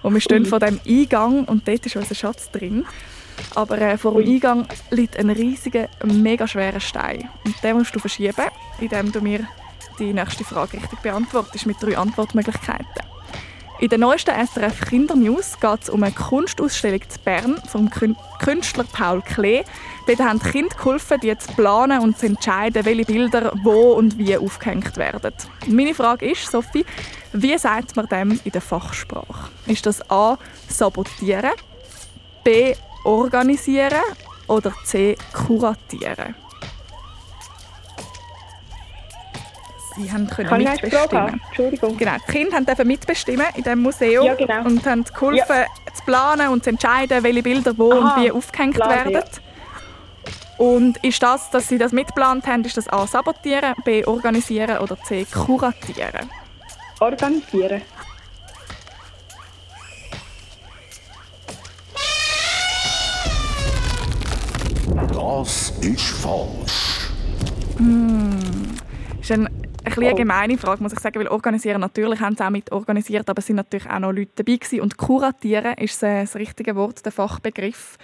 Und 0.03 0.15
wir 0.15 0.21
stehen 0.21 0.45
vor 0.45 0.61
dem 0.61 0.81
Eingang 0.87 1.45
und 1.45 1.67
dort 1.67 1.87
ist 1.87 1.97
unser 1.97 2.15
Schatz 2.15 2.51
drin. 2.51 2.85
Aber 3.55 3.79
äh, 3.79 3.97
vor 3.99 4.21
dem 4.21 4.31
Eingang 4.31 4.67
liegt 4.91 5.19
ein 5.19 5.31
riesiger, 5.31 5.89
mega 6.05 6.47
schwerer 6.47 6.81
Stein. 6.81 7.29
Und 7.45 7.63
den 7.63 7.79
musst 7.79 7.95
du 7.95 7.99
verschieben, 7.99 8.47
indem 8.81 9.13
du 9.13 9.21
mir 9.21 9.47
die 9.99 10.13
nächste 10.13 10.45
Frage 10.45 10.77
richtig 10.77 11.01
beantwortest 11.01 11.67
mit 11.67 11.77
drei 11.81 11.97
Antwortmöglichkeiten. 11.97 13.16
In 13.79 13.91
der 13.91 13.99
neuesten 13.99 14.31
SRF 14.31 14.81
Kindernews 14.89 15.61
geht 15.61 15.83
es 15.83 15.91
um 15.91 16.03
eine 16.03 16.15
Kunstausstellung 16.15 17.03
zu 17.11 17.21
Bern 17.21 17.61
vom 17.69 17.89
Kün- 17.91 18.17
Künstler 18.43 18.85
Paul 18.85 19.21
Klee. 19.21 19.65
Dort 20.07 20.21
haben 20.21 20.41
die 20.43 20.49
Kinder 20.51 20.75
geholfen, 20.75 21.21
die 21.21 21.37
zu 21.37 21.53
planen 21.53 22.01
und 22.01 22.17
zu 22.19 22.25
entscheiden, 22.25 22.87
welche 22.87 23.05
Bilder 23.05 23.53
wo 23.63 23.93
und 23.93 24.17
wie 24.17 24.35
aufgehängt 24.35 24.97
werden. 24.97 25.35
Meine 25.67 25.95
Frage 25.95 26.31
ist, 26.31 26.51
Sophie, 26.51 26.87
wie 27.35 27.59
sagt 27.59 27.97
man 27.97 28.07
dem 28.07 28.41
in 28.45 28.53
der 28.53 28.63
Fachsprache? 28.63 29.51
Ist 29.67 29.85
das 29.85 30.11
A. 30.11 30.39
Sabotieren, 30.69 31.53
B. 32.45 32.75
Organisieren 33.05 34.01
oder 34.49 34.73
C. 34.85 35.19
Kuratieren? 35.35 36.35
Sie 39.97 40.13
haben 40.13 40.27
können 40.29 40.49
Kann 40.49 40.59
mitbestimmen. 40.63 41.11
haben? 41.13 41.41
Entschuldigung. 41.49 41.97
Genau, 41.97 42.13
die 42.29 42.33
Kinder 42.33 42.61
durften 42.61 42.87
mitbestimmen 42.87 43.47
in 43.55 43.63
diesem 43.63 43.83
Museum 43.83 44.27
Ja, 44.27 44.35
genau. 44.35 44.65
und 44.65 44.85
haben 44.87 45.05
geholfen, 45.05 45.65
zu 45.95 46.05
planen 46.05 46.49
und 46.49 46.65
zu 46.65 46.71
entscheiden, 46.71 47.23
welche 47.23 47.43
Bilder 47.43 47.73
wo 47.79 47.93
Aha, 47.93 48.15
und 48.17 48.23
wie 48.23 48.31
aufgehängt 48.31 48.75
planen, 48.75 49.15
werden. 49.15 49.23
Und 50.59 50.97
ist 51.05 51.23
das, 51.23 51.51
dass 51.51 51.69
sie 51.69 51.79
das 51.79 51.93
mitgeplant 51.93 52.47
haben, 52.47 52.65
ist 52.65 52.77
das 52.77 52.89
A. 52.89 53.07
Sabotieren, 53.07 53.75
B. 53.85 54.05
Organisieren 54.05 54.79
oder 54.79 54.97
C. 55.03 55.25
Kuratieren? 55.33 56.31
Organisieren. 57.01 57.83
Das 65.13 65.71
ist 65.81 66.09
falsch. 66.09 67.11
Das 67.79 69.21
ist 69.21 69.33
ein 69.33 69.49
bisschen 69.91 70.05
eine 70.05 70.13
oh. 70.13 70.17
gemeine 70.17 70.59
Frage, 70.59 70.83
muss 70.83 70.93
ich 70.93 71.01
sagen, 71.01 71.19
weil 71.21 71.29
organisieren, 71.29 71.81
natürlich 71.81 72.21
haben 72.21 72.37
sie 72.37 72.45
auch 72.45 72.51
mit 72.51 72.73
organisiert, 72.73 73.29
aber 73.29 73.39
es 73.39 73.47
sind 73.47 73.57
natürlich 73.57 73.89
auch 73.89 73.99
noch 73.99 74.13
Leute 74.13 74.33
dabei 74.37 74.57
gewesen. 74.57 74.81
Und 74.81 74.97
kuratieren 74.97 75.75
ist 75.75 76.03
das 76.03 76.37
richtige 76.37 76.77
Wort, 76.77 77.05
der 77.05 77.13
Fachbegriff, 77.13 77.99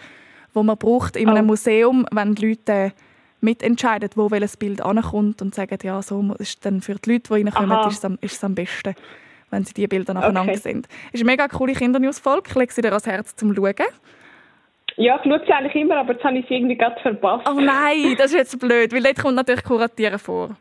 wo 0.54 0.62
man 0.62 0.76
braucht 0.76 1.16
in 1.16 1.28
einem 1.28 1.44
oh. 1.44 1.48
Museum, 1.48 2.06
wenn 2.10 2.34
die 2.34 2.50
Leute 2.50 2.92
mitentscheiden, 3.40 4.10
wo 4.14 4.30
welches 4.30 4.56
Bild 4.56 4.80
ankommt 4.80 5.42
und 5.42 5.54
sagen, 5.54 5.78
ja, 5.82 6.00
so 6.00 6.34
ist 6.38 6.64
dann 6.64 6.80
für 6.80 6.94
die 6.94 7.12
Leute, 7.12 7.34
die 7.34 7.42
reinkommen, 7.42 7.88
ist 7.88 7.98
es, 7.98 8.04
am, 8.04 8.18
ist 8.20 8.34
es 8.34 8.44
am 8.44 8.54
besten, 8.54 8.94
wenn 9.50 9.64
sie 9.64 9.74
diese 9.74 9.88
Bilder 9.88 10.14
nacheinander 10.14 10.52
okay. 10.52 10.84
Es 11.12 11.12
Ist 11.12 11.22
eine 11.22 11.24
mega 11.24 11.48
coole 11.48 11.74
Kindernews-Folge, 11.74 12.58
lege 12.58 12.72
sie 12.72 12.82
dir 12.82 12.88
ans 12.88 13.06
Herz 13.06 13.34
zum 13.34 13.54
Schauen. 13.54 13.74
Ja, 14.96 15.16
ich 15.16 15.22
schaue 15.22 15.42
sie 15.44 15.52
eigentlich 15.52 15.74
immer, 15.74 15.96
aber 15.96 16.12
jetzt 16.12 16.24
habe 16.24 16.38
ich 16.38 16.46
sie 16.48 16.54
irgendwie 16.54 16.76
gerade 16.76 17.00
verpasst. 17.00 17.48
Oh 17.48 17.58
nein, 17.58 18.14
das 18.16 18.26
ist 18.26 18.34
jetzt 18.36 18.60
blöd, 18.60 18.92
weil 18.92 19.02
dort 19.02 19.18
kommt 19.18 19.36
natürlich 19.36 19.64
Kuratieren 19.64 20.18
vor. 20.18 20.56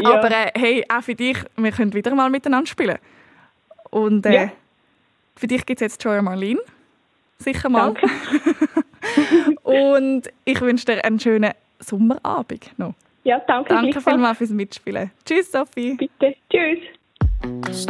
Ja. 0.00 0.18
Aber 0.18 0.30
äh, 0.30 0.50
hey, 0.54 0.84
auch 0.92 1.02
für 1.02 1.14
dich, 1.14 1.38
wir 1.56 1.72
können 1.72 1.92
wieder 1.92 2.14
mal 2.14 2.30
miteinander 2.30 2.66
spielen. 2.66 2.98
Und 3.90 4.26
äh, 4.26 4.34
ja. 4.34 4.52
für 5.36 5.46
dich 5.46 5.64
gibt 5.64 5.80
es 5.80 5.92
jetzt 5.92 6.04
Joya 6.04 6.22
Marlene. 6.22 6.60
Sicher 7.38 7.68
mal. 7.68 7.94
Danke. 7.94 8.08
Und 9.62 10.30
ich 10.44 10.60
wünsche 10.60 10.86
dir 10.86 11.04
einen 11.04 11.20
schönen 11.20 11.52
Sommerabend 11.78 12.72
noch. 12.76 12.94
Ja, 13.24 13.38
danke. 13.46 13.72
Danke 13.72 14.00
vielmals 14.00 14.38
fürs 14.38 14.50
Mitspielen. 14.50 15.10
Tschüss, 15.24 15.50
Sophie. 15.50 15.94
Bitte. 15.94 16.36
Tschüss. 16.50 17.86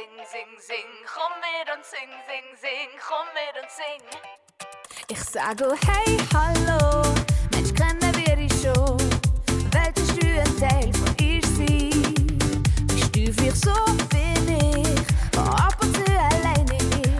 sing, 0.00 0.24
sing, 0.32 0.52
sing, 0.58 0.90
komm 1.04 1.32
mit 1.44 1.68
und 1.76 1.84
sing, 1.84 2.08
sing, 2.26 2.46
sing, 2.62 2.88
komm 3.06 3.26
mit 3.36 3.54
und 3.60 3.70
sing. 3.70 4.02
Ich 5.08 5.22
sage 5.22 5.68
oh, 5.68 5.76
hey, 5.86 6.16
hallo, 6.32 7.02
Mensch, 7.52 7.74
kennen 7.74 8.14
wir 8.16 8.36
dich 8.36 8.52
schon. 8.62 8.98
Welt 9.72 9.98
ist 9.98 10.22
du 10.22 10.26
ein 10.26 10.58
Teil 10.58 10.92
von 10.94 11.14
ihr 11.20 11.42
sein. 11.42 12.38
Bist 12.86 13.14
du 13.14 13.32
für 13.32 13.54
so 13.54 13.74
bin 14.08 14.48
ich, 14.48 15.36
war 15.36 15.66
ab 15.66 15.76
und 15.82 15.94
zu 15.94 16.04
alleine 16.10 16.76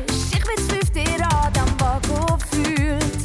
ist. 0.06 0.34
Ich 0.34 0.44
bin 0.44 0.68
zwölf 0.68 0.90
dir 0.90 1.22
an, 1.22 1.52
am 1.58 1.80
Wagen 1.80 2.38
gefühlt. 2.38 3.20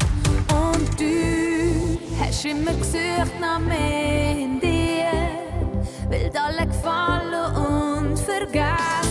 Und 0.51 0.99
du 0.99 1.97
hast 2.19 2.43
immer 2.45 2.73
gesucht 2.73 3.39
nach 3.39 3.59
mir 3.59 4.31
in 4.31 4.59
dir, 4.59 6.09
will 6.09 6.31
alle 6.35 6.67
gefallen 6.67 7.55
und 7.55 8.19
vergessen. 8.19 9.04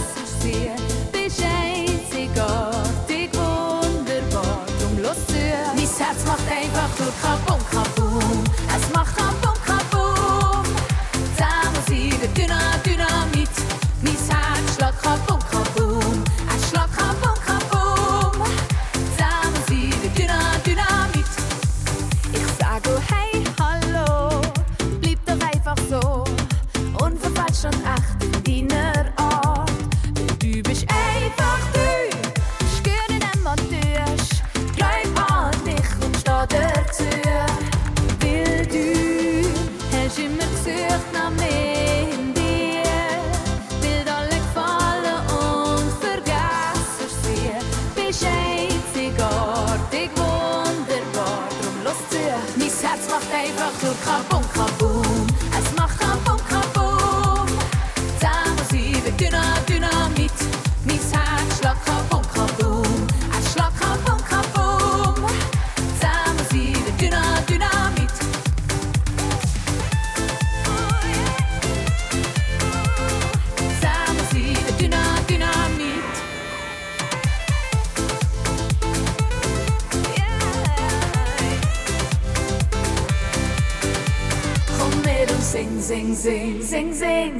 einfach 53.44 53.72
so 53.80 53.94
krampf 54.02 54.34
und 54.34 54.52
krampf. 54.52 54.73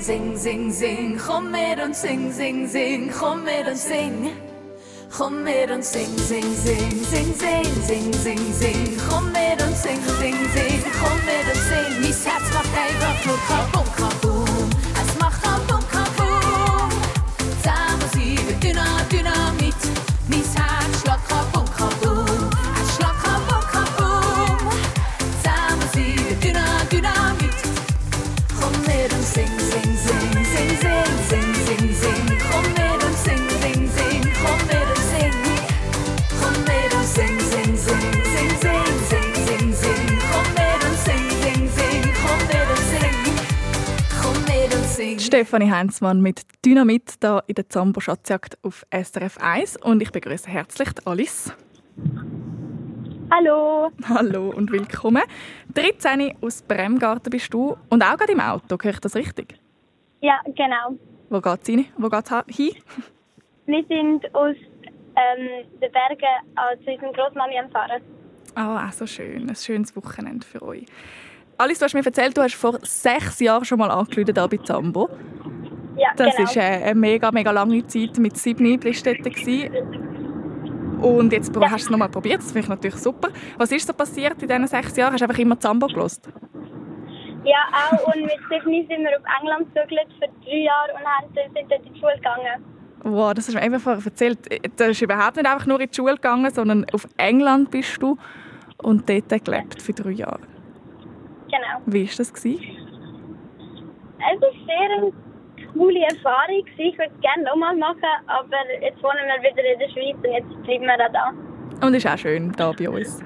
Sing, 0.04 0.36
sing, 0.36 0.36
sing, 0.36 0.72
sing. 0.72 1.18
Komm 1.18 1.50
mit 1.50 1.80
und 1.82 1.96
sing, 1.96 2.30
sing, 2.30 2.68
sing, 2.68 3.10
komm 3.10 3.44
mit 3.44 3.66
und 3.66 3.78
sing. 3.78 4.32
Komm 5.10 5.44
mit 5.44 5.70
und 5.70 5.84
sing, 5.84 6.18
sing, 6.18 6.42
sing, 6.56 7.04
sing, 7.04 7.34
sing, 7.34 7.64
sing, 7.86 8.12
sing, 8.12 8.52
sing. 8.52 8.98
Komm 9.08 9.32
mit 9.32 9.62
und 9.62 9.76
sing, 9.76 10.00
sing, 10.20 10.36
sing, 10.54 10.82
komm 11.00 11.18
mit 11.24 11.46
und 11.52 11.62
sing. 11.70 11.92
Mein 12.02 12.12
Herz 12.12 12.52
macht 12.52 12.74
einfach 12.76 13.26
nur 13.26 13.83
Stefanie 45.34 45.68
Heinzmann 45.68 46.20
mit 46.20 46.42
Dynamit 46.64 47.14
da 47.18 47.42
in 47.48 47.56
der 47.56 47.68
Zambo 47.68 47.98
Schatzjagd 47.98 48.56
auf 48.62 48.86
SRF 48.92 49.36
1 49.38 49.78
und 49.78 50.00
ich 50.00 50.12
begrüße 50.12 50.48
herzlich 50.48 50.90
Alice. 51.06 51.52
Hallo. 53.32 53.90
Hallo 54.08 54.50
und 54.50 54.70
willkommen. 54.70 55.24
13 55.74 56.36
aus 56.40 56.62
Bremgarten 56.62 57.30
bist 57.30 57.52
du 57.52 57.76
und 57.90 58.04
auch 58.04 58.16
gerade 58.16 58.30
im 58.30 58.38
Auto, 58.38 58.78
höre 58.80 58.92
ich 58.92 59.00
das 59.00 59.16
richtig? 59.16 59.58
Ja, 60.20 60.38
genau. 60.44 60.96
Wo 61.30 61.40
geht's 61.40 61.66
hin? 61.66 61.86
Wo 61.98 62.08
geht's 62.08 62.30
hin? 62.30 62.70
Wir 63.66 63.84
sind 63.88 64.32
aus 64.36 64.54
ähm, 65.16 65.64
den 65.82 65.90
Bergen 65.90 66.84
zu 66.84 66.92
unserem 66.92 67.12
Großmami 67.12 67.58
am 67.58 67.70
Fahren. 67.70 68.00
Ah, 68.54 68.86
auch 68.86 68.92
so 68.92 69.04
schön. 69.04 69.48
Ein 69.48 69.56
schönes 69.56 69.96
Wochenende 69.96 70.46
für 70.46 70.62
euch. 70.62 70.86
Alice, 71.58 71.78
du 71.78 71.84
hast 71.84 71.94
mir 71.94 72.04
erzählt, 72.04 72.36
du 72.36 72.42
hast 72.42 72.54
vor 72.54 72.78
sechs 72.82 73.38
Jahren 73.40 73.64
schon 73.64 73.78
mal 73.78 73.90
angerufen 73.90 74.24
hier 74.34 74.48
bei 74.48 74.56
Zambo. 74.58 75.08
Ja, 75.96 76.08
Das 76.16 76.34
genau. 76.36 76.48
ist 76.48 76.56
äh, 76.56 76.60
eine 76.60 76.94
mega, 76.94 77.30
mega 77.30 77.50
lange 77.52 77.86
Zeit. 77.86 78.18
Mit 78.18 78.36
sieben 78.36 78.78
bist 78.80 79.06
du 79.06 79.14
dort. 79.14 81.04
Und 81.04 81.32
jetzt 81.32 81.52
pro- 81.52 81.62
hast 81.62 81.82
du 81.82 81.86
es 81.86 81.90
nochmal 81.90 82.08
probiert. 82.08 82.38
Das 82.38 82.46
finde 82.46 82.60
ich 82.60 82.68
natürlich 82.68 82.96
super. 82.96 83.28
Was 83.58 83.70
ist 83.70 83.86
so 83.86 83.92
passiert 83.92 84.42
in 84.42 84.48
diesen 84.48 84.66
sechs 84.66 84.96
Jahren? 84.96 85.12
Hast 85.12 85.20
du 85.20 85.26
einfach 85.26 85.38
immer 85.38 85.58
Zambo 85.60 85.86
gelost? 85.86 86.28
Ja, 87.44 87.58
auch. 87.90 88.06
Und 88.14 88.22
mit 88.22 88.32
Tiffany 88.50 88.86
sind 88.88 89.02
wir 89.04 89.10
auf 89.18 89.24
England 89.40 89.72
gezögert 89.74 90.08
für 90.18 90.28
drei 90.44 90.56
Jahre 90.58 90.92
und 90.94 91.04
haben, 91.04 91.32
sind 91.34 91.70
dort 91.70 91.86
in 91.86 91.92
die 91.92 92.00
Schule 92.00 92.14
gegangen. 92.16 92.64
Wow, 93.04 93.34
das 93.34 93.46
hast 93.46 93.54
du 93.54 93.58
mir 93.58 93.64
einfach 93.64 93.80
vorher 93.80 94.02
erzählt. 94.04 94.38
Du 94.78 94.86
bist 94.86 95.02
überhaupt 95.02 95.36
nicht 95.36 95.46
einfach 95.46 95.66
nur 95.66 95.78
in 95.80 95.88
die 95.90 95.94
Schule 95.94 96.14
gegangen, 96.14 96.50
sondern 96.52 96.86
auf 96.92 97.06
England 97.18 97.70
bist 97.70 98.02
du 98.02 98.16
und 98.78 99.08
dort 99.08 99.44
gelebt 99.44 99.80
für 99.82 99.92
drei 99.92 100.10
Jahre. 100.12 100.40
Genau. 101.54 101.82
Wie 101.86 102.08
war 102.08 102.14
das? 102.16 102.32
Gewesen? 102.32 102.60
Es 104.18 104.40
war 104.40 104.50
sehr 104.66 104.98
eine 104.98 105.12
coole 105.72 106.00
Erfahrung. 106.00 106.64
Ich 106.76 106.98
würde 106.98 107.12
es 107.14 107.20
gerne 107.20 107.44
nochmal 107.44 107.76
machen, 107.76 108.00
aber 108.26 108.56
jetzt 108.80 109.00
wohnen 109.02 109.20
wir 109.26 109.50
wieder 109.50 109.62
in 109.72 109.78
der 109.78 109.88
Schweiz 109.88 110.16
und 110.16 110.32
jetzt 110.32 110.64
bleiben 110.64 110.84
wir 110.84 110.94
auch 110.94 111.12
da. 111.12 111.86
Und 111.86 111.94
es 111.94 112.04
ist 112.04 112.10
auch 112.10 112.18
schön 112.18 112.52
hier 112.56 112.72
bei 112.76 112.90
uns. 112.90 113.22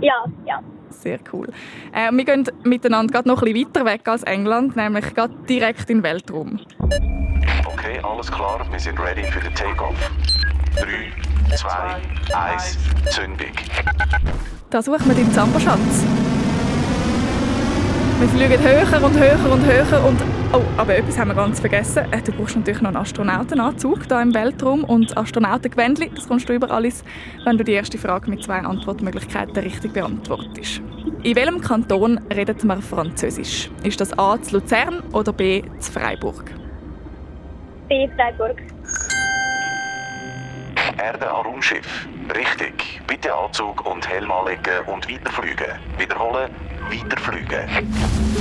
Ja, 0.00 0.24
ja. 0.46 0.62
Sehr 0.90 1.18
cool. 1.32 1.48
Äh, 1.92 2.12
wir 2.12 2.24
gehen 2.24 2.44
miteinander 2.64 3.12
gerade 3.12 3.28
noch 3.28 3.42
ein 3.42 3.52
bisschen 3.52 3.68
weiter 3.74 3.84
weg 3.84 4.06
als 4.06 4.22
England, 4.22 4.76
nämlich 4.76 5.12
gerade 5.14 5.34
direkt 5.48 5.90
in 5.90 5.98
den 5.98 6.02
Weltraum. 6.04 6.60
Okay, 7.66 8.00
alles 8.02 8.30
klar, 8.30 8.64
wir 8.70 8.78
sind 8.78 8.98
ready 9.00 9.24
für 9.24 9.40
den 9.40 9.54
Takeoff. 9.54 10.10
3, 10.76 11.56
2, 11.56 11.68
1, 12.34 12.78
Zündung. 13.10 13.52
Da 14.70 14.82
suchen 14.82 15.08
wir 15.08 15.14
den 15.14 15.32
Zamboschatz. 15.32 16.04
Wir 18.20 18.28
fliegen 18.30 18.60
höher 18.60 19.04
und 19.04 19.16
höher 19.16 19.52
und 19.52 19.64
höher 19.64 20.04
und 20.04 20.20
oh, 20.52 20.60
aber 20.76 20.96
etwas 20.96 21.16
haben 21.16 21.28
wir 21.28 21.36
ganz 21.36 21.60
vergessen. 21.60 22.04
Äh, 22.10 22.20
Du 22.20 22.32
brauchst 22.32 22.56
natürlich 22.56 22.80
noch 22.80 22.88
einen 22.88 22.96
Astronautenanzug 22.96 24.06
hier 24.08 24.20
im 24.20 24.34
Weltraum 24.34 24.82
und 24.82 25.16
Astronautengewändli. 25.16 26.10
Das 26.12 26.26
kommst 26.26 26.48
du 26.48 26.52
über 26.52 26.68
alles, 26.72 27.04
wenn 27.44 27.56
du 27.56 27.62
die 27.62 27.74
erste 27.74 27.96
Frage 27.96 28.28
mit 28.28 28.42
zwei 28.42 28.58
Antwortmöglichkeiten 28.58 29.56
richtig 29.58 29.92
beantwortest. 29.92 30.82
In 31.22 31.36
welchem 31.36 31.60
Kanton 31.60 32.18
redet 32.34 32.64
man 32.64 32.82
Französisch? 32.82 33.70
Ist 33.84 34.00
das 34.00 34.18
A 34.18 34.42
zu 34.42 34.56
Luzern 34.56 35.00
oder 35.12 35.32
B 35.32 35.62
zu 35.78 35.92
Freiburg? 35.92 36.50
B. 37.88 38.08
Freiburg. 38.16 38.60
Erde 40.98 41.30
an 41.30 41.46
Raumschiff. 41.46 42.08
Richtig. 42.34 43.00
Bitte 43.06 43.32
Anzug 43.34 43.86
und 43.86 44.08
Helm 44.08 44.30
anlegen 44.30 44.84
und 44.86 45.10
weiterfliegen. 45.10 45.66
Wiederholen, 45.96 46.50
weiterfliegen. 46.90 47.88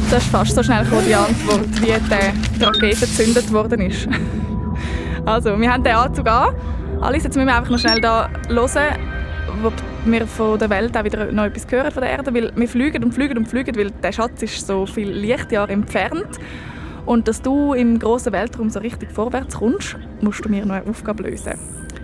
Das 0.09 0.23
ist 0.23 0.31
fast 0.31 0.55
so 0.55 0.63
schnell 0.63 0.85
die 1.07 1.15
Antwort, 1.15 1.81
wie 1.81 1.85
die 1.85 2.63
Rakete 2.63 2.99
gezündet 2.99 3.51
worden 3.51 3.81
ist. 3.81 4.07
Also, 5.25 5.59
wir 5.59 5.69
haben 5.69 5.83
den 5.83 5.93
Anzug 5.93 6.25
an. 6.25 6.55
Alice, 7.01 7.25
jetzt 7.25 7.35
müssen 7.35 7.47
wir 7.47 7.57
einfach 7.57 7.69
noch 7.69 7.79
schnell 7.79 7.99
da 7.99 8.29
hören, 8.47 8.97
ob 9.61 9.73
wir 10.05 10.25
von 10.25 10.57
der 10.57 10.69
Welt 10.69 10.95
auch 10.95 11.03
wieder 11.03 11.29
noch 11.33 11.43
etwas 11.43 11.69
hören 11.69 11.91
von 11.91 12.01
der 12.01 12.11
Erde, 12.11 12.33
weil 12.33 12.53
wir 12.55 12.67
fliegen 12.69 13.03
und 13.03 13.11
fliegen 13.11 13.37
und 13.37 13.45
fliegen, 13.45 13.75
weil 13.75 13.91
der 13.91 14.13
Schatz 14.13 14.41
ist 14.41 14.65
so 14.65 14.85
viel 14.85 15.11
Lichtjahre 15.11 15.73
entfernt. 15.73 16.39
Und 17.05 17.27
dass 17.27 17.41
du 17.41 17.73
im 17.73 17.99
grossen 17.99 18.31
Weltraum 18.31 18.69
so 18.69 18.79
richtig 18.79 19.11
vorwärts 19.11 19.57
kommst, 19.57 19.97
musst 20.21 20.45
du 20.45 20.49
mir 20.49 20.65
noch 20.65 20.75
eine 20.75 20.89
Aufgabe 20.89 21.23
lösen. 21.23 21.59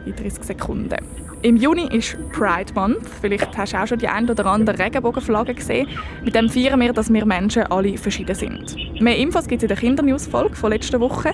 In 0.06 0.16
30 0.16 0.44
Sekunden. 0.44 0.98
Im 1.44 1.58
Juni 1.58 1.88
ist 1.92 2.18
Pride 2.32 2.74
Month. 2.74 3.08
Vielleicht 3.22 3.58
hast 3.58 3.74
du 3.74 3.78
auch 3.78 3.88
schon 3.88 4.00
die 4.00 4.08
ein 4.08 4.30
oder 4.30 4.46
andere 4.46 4.80
Regenbogenflagge 4.80 5.54
gesehen. 5.54 5.88
Mit 6.24 6.36
dem 6.36 6.50
feiern 6.50 6.80
wir, 6.80 6.94
dass 6.94 7.12
wir 7.12 7.26
Menschen 7.26 7.64
alle 7.64 7.98
verschieden 7.98 8.34
sind. 8.34 8.76
Mehr 9.02 9.18
Infos 9.18 9.48
gibt 9.48 9.60
es 9.60 9.64
in 9.64 9.68
der 9.68 9.78
Kindernews-Folge 9.78 10.56
von 10.56 10.72
letzter 10.72 11.00
Woche. 11.02 11.34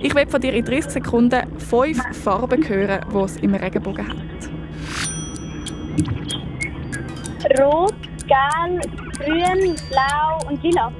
Ich 0.00 0.14
will 0.14 0.28
von 0.28 0.40
dir 0.40 0.52
in 0.52 0.64
30 0.64 0.92
Sekunden 0.92 1.42
fünf 1.58 2.00
Farben 2.22 2.68
hören, 2.68 3.00
die 3.12 3.18
es 3.18 3.36
im 3.38 3.54
Regenbogen 3.54 4.08
hat. 4.08 4.16
Rot, 7.58 7.94
Gelb, 8.28 8.82
Grün, 9.18 9.74
Blau 9.90 10.38
und 10.48 10.62
Lila. 10.62 10.92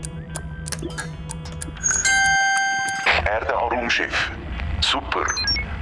Erde 3.25 3.53
Raumschiff. 3.53 4.33
Super. 4.81 5.25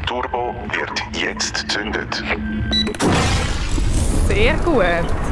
Turbo 0.06 0.54
wird 0.72 1.02
jetzt 1.20 1.62
gezündet. 1.62 2.22
Sehr 4.28 4.54
gut. 4.58 4.84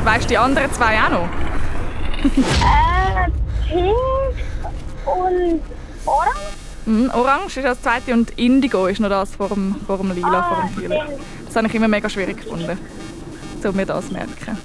Weißt 0.05 0.25
du 0.25 0.29
die 0.29 0.39
anderen 0.39 0.70
zwei 0.72 0.99
auch 1.01 1.11
noch? 1.11 1.29
Äh, 2.25 3.31
Pink 3.68 3.95
und 5.07 5.61
Orange. 6.07 6.35
Mhm, 6.87 7.11
Orange 7.14 7.57
ist 7.61 7.64
das 7.64 7.81
zweite 7.83 8.12
und 8.12 8.31
Indigo 8.39 8.87
ist 8.87 9.01
noch 9.01 9.09
das 9.09 9.35
vor 9.37 9.49
dem, 9.49 9.77
vor 9.87 9.99
dem 9.99 10.12
Lila, 10.12 10.41
Ah, 10.41 10.43
vor 10.43 10.64
dem 10.68 10.77
Violet. 10.83 11.03
stimmt. 11.05 11.20
Das 11.47 11.57
habe 11.57 11.66
ich 11.68 11.75
immer 11.75 11.89
mega 11.89 12.09
schwierig 12.09 12.39
gefunden, 12.43 12.79
um 13.64 13.77
mir 13.77 13.87
das 13.87 14.07
zu 14.09 14.12
merken. 14.12 14.59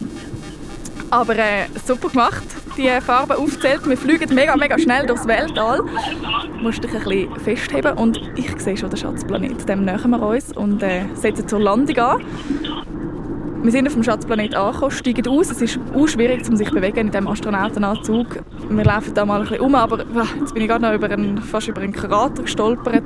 Aber 1.12 1.36
äh, 1.36 1.66
super 1.86 2.10
gemacht, 2.10 2.44
die 2.78 2.90
Farben 3.02 3.34
aufzählt. 3.34 3.88
Wir 3.88 3.98
fliegen 3.98 4.34
mega, 4.34 4.56
mega 4.56 4.78
schnell 4.78 5.08
durchs 5.08 5.28
Weltall. 5.28 5.80
Du 5.80 6.64
musst 6.64 6.84
dich 6.84 6.94
ein 6.94 7.04
bisschen 7.04 7.40
festheben 7.40 7.98
und 7.98 8.20
ich 8.36 8.60
sehe 8.60 8.78
schon 8.78 8.90
den 8.90 8.98
Schatzplanet. 8.98 9.68
Dem 9.68 9.86
nähern 9.86 10.12
wir 10.12 10.22
uns 10.22 10.56
und 10.56 10.84
äh, 10.84 11.04
setzen 11.16 11.48
zur 11.48 11.62
Landung 11.62 11.98
an. 11.98 12.26
Wir 13.62 13.72
sind 13.74 13.88
auf 13.88 13.94
dem 13.94 14.04
Schatzplanet 14.04 14.56
angekommen, 14.56 14.92
steigen 14.92 15.28
aus. 15.28 15.52
Es 15.52 15.62
ist 15.62 15.80
auch 15.94 16.08
schwierig, 16.08 16.48
um 16.48 16.56
sich 16.56 16.72
bewegen 16.72 17.00
in 17.00 17.12
diesem 17.12 17.28
Astronautenanzug. 17.28 18.42
Wir 18.70 18.86
laufen 18.86 19.14
da 19.14 19.26
mal 19.26 19.42
ein 19.42 19.48
bisschen 19.48 19.60
um, 19.60 19.76
aber 19.76 20.00
ah, 20.16 20.26
jetzt 20.40 20.54
bin 20.54 20.64
ich 20.64 20.70
gerade 20.70 20.86
noch 20.86 20.94
über 20.94 21.10
einen, 21.10 21.38
fast 21.40 21.68
über 21.68 21.82
einen 21.82 21.92
Krater 21.92 22.44
gestolpert. 22.44 23.04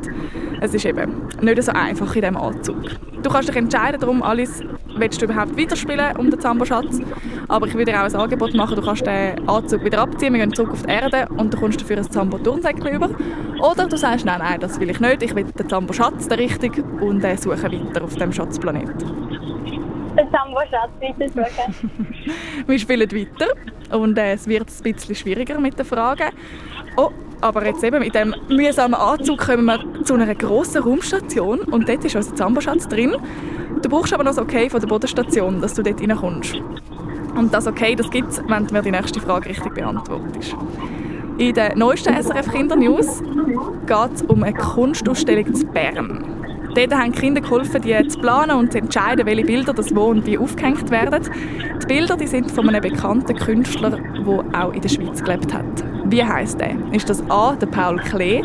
Es 0.62 0.76
ist 0.76 0.86
eben 0.86 1.24
nicht 1.42 1.64
so 1.64 1.72
einfach 1.72 2.16
in 2.16 2.22
diesem 2.22 2.38
Anzug. 2.38 2.84
Du 3.24 3.30
kannst 3.32 3.50
dich 3.50 3.56
entscheiden 3.56 4.00
darum, 4.00 4.22
Alice, 4.22 4.62
willst 4.96 5.22
du 5.22 5.26
überhaupt 5.26 5.58
weiterspielen 5.58 6.18
um 6.18 6.30
den 6.30 6.40
Zambo-Schatz? 6.40 7.00
Aber 7.48 7.66
ich 7.66 7.74
würde 7.74 7.92
dir 7.92 8.00
auch 8.00 8.06
ein 8.06 8.16
Angebot 8.16 8.54
machen, 8.54 8.76
du 8.76 8.82
kannst 8.84 9.08
den 9.08 9.50
Anzug 9.50 9.84
wieder 9.84 10.02
abziehen, 10.02 10.34
wir 10.34 10.40
gehen 10.40 10.54
zurück 10.54 10.72
auf 10.72 10.84
die 10.84 10.92
Erde 10.92 11.28
und 11.36 11.52
du 11.52 11.58
kommst 11.58 11.82
dafür 11.82 11.98
ein 11.98 12.12
Zambo-Turnsäckchen 12.12 12.94
über. 12.94 13.10
Oder 13.60 13.88
du 13.88 13.98
sagst, 13.98 14.26
nein, 14.26 14.40
nein, 14.40 14.60
das 14.60 14.80
will 14.80 14.90
ich 14.90 15.00
nicht, 15.00 15.24
ich 15.24 15.34
will 15.34 15.46
den 15.46 15.68
Zambo-Schatz, 15.68 16.28
den 16.28 16.38
richtig, 16.38 16.84
und 17.02 17.24
äh, 17.24 17.38
suche 17.38 17.64
weiter 17.64 18.04
auf 18.04 18.16
dem 18.16 18.32
Schatzplanet. 18.32 18.94
Sambo-Schatz 20.70 20.92
weitersuchen. 21.02 21.92
Wir 22.68 22.80
spielen 22.80 23.12
weiter 23.12 23.98
und 23.98 24.18
äh, 24.18 24.34
es 24.34 24.48
wird 24.48 24.70
ein 24.70 24.94
bisschen 24.94 25.16
schwieriger 25.16 25.60
mit 25.60 25.78
den 25.78 25.86
Fragen. 25.86 26.30
Oh, 26.98 27.10
aber 27.42 27.66
jetzt 27.66 27.84
eben 27.84 28.00
mit 28.00 28.16
dem 28.16 28.36
mühsamen 28.50 28.94
Anzug 28.94 29.40
kommen 29.40 29.66
wir 29.66 30.04
zu 30.04 30.14
einer 30.14 30.34
grossen 30.34 30.82
Raumstation 30.82 31.60
und 31.60 31.90
dort 31.90 32.06
ist 32.06 32.16
unser 32.16 32.36
Zamboschatz 32.36 32.88
drin. 32.88 33.16
Du 33.82 33.90
brauchst 33.90 34.14
aber 34.14 34.24
noch 34.24 34.32
das 34.32 34.40
Okay 34.40 34.70
von 34.70 34.80
der 34.80 34.88
Bodenstation, 34.88 35.60
dass 35.60 35.74
du 35.74 35.84
dort 35.84 36.00
reinkommst. 36.00 36.56
Und 37.36 37.54
das 37.54 37.68
Okay, 37.68 37.96
das 37.96 38.10
gibt 38.12 38.30
es, 38.30 38.42
wenn 38.48 38.68
du 38.68 38.74
mir 38.74 38.82
die 38.82 38.92
nächste 38.92 39.20
Frage 39.20 39.50
richtig 39.50 39.74
beantwortest. 39.74 40.56
In 41.38 41.54
den 41.54 41.78
neuesten 41.80 42.14
SRF 42.14 42.52
Kindernews 42.52 43.22
geht 43.88 44.14
es 44.14 44.22
um 44.22 44.44
eine 44.44 44.54
Kunstausstellung 44.54 45.54
zu 45.54 45.66
Bern. 45.66 46.33
Dort 46.76 46.92
haben 46.92 47.12
die 47.12 47.20
Kinder 47.20 47.42
geholfen, 47.42 47.82
die 47.84 48.08
zu 48.08 48.20
planen 48.20 48.58
und 48.58 48.72
zu 48.72 48.80
entscheiden, 48.80 49.26
welche 49.28 49.46
Bilder 49.46 49.74
das 49.74 49.96
wo 49.96 50.06
und 50.06 50.26
wie 50.26 50.38
aufgehängt 50.38 50.90
werden. 50.90 51.30
Die 51.82 51.86
Bilder 51.86 52.18
die 52.18 52.26
sind 52.26 52.52
von 52.52 52.68
einem 52.68 52.82
bekannten 52.82 53.36
Künstler, 53.38 53.92
der 53.92 54.64
auch 54.64 54.74
in 54.74 54.82
der 54.82 54.90
Schweiz 54.90 55.24
gelebt 55.24 55.54
hat. 55.54 55.66
Wie 56.06 56.24
heißt 56.24 56.60
er? 56.62 56.76
Ist 56.92 57.10
das 57.10 57.24
A. 57.30 57.56
der 57.56 57.68
Paul 57.68 57.98
Klee, 57.98 58.42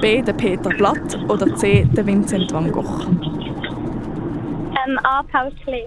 B. 0.00 0.22
der 0.22 0.34
Peter 0.34 0.70
Blatt 0.70 1.18
oder 1.28 1.54
C. 1.56 1.84
der 1.92 2.06
Vincent 2.06 2.52
van 2.52 2.70
Gogh? 2.70 3.06
Ähm, 4.86 4.98
A. 5.02 5.22
Paul 5.32 5.50
Klee. 5.64 5.86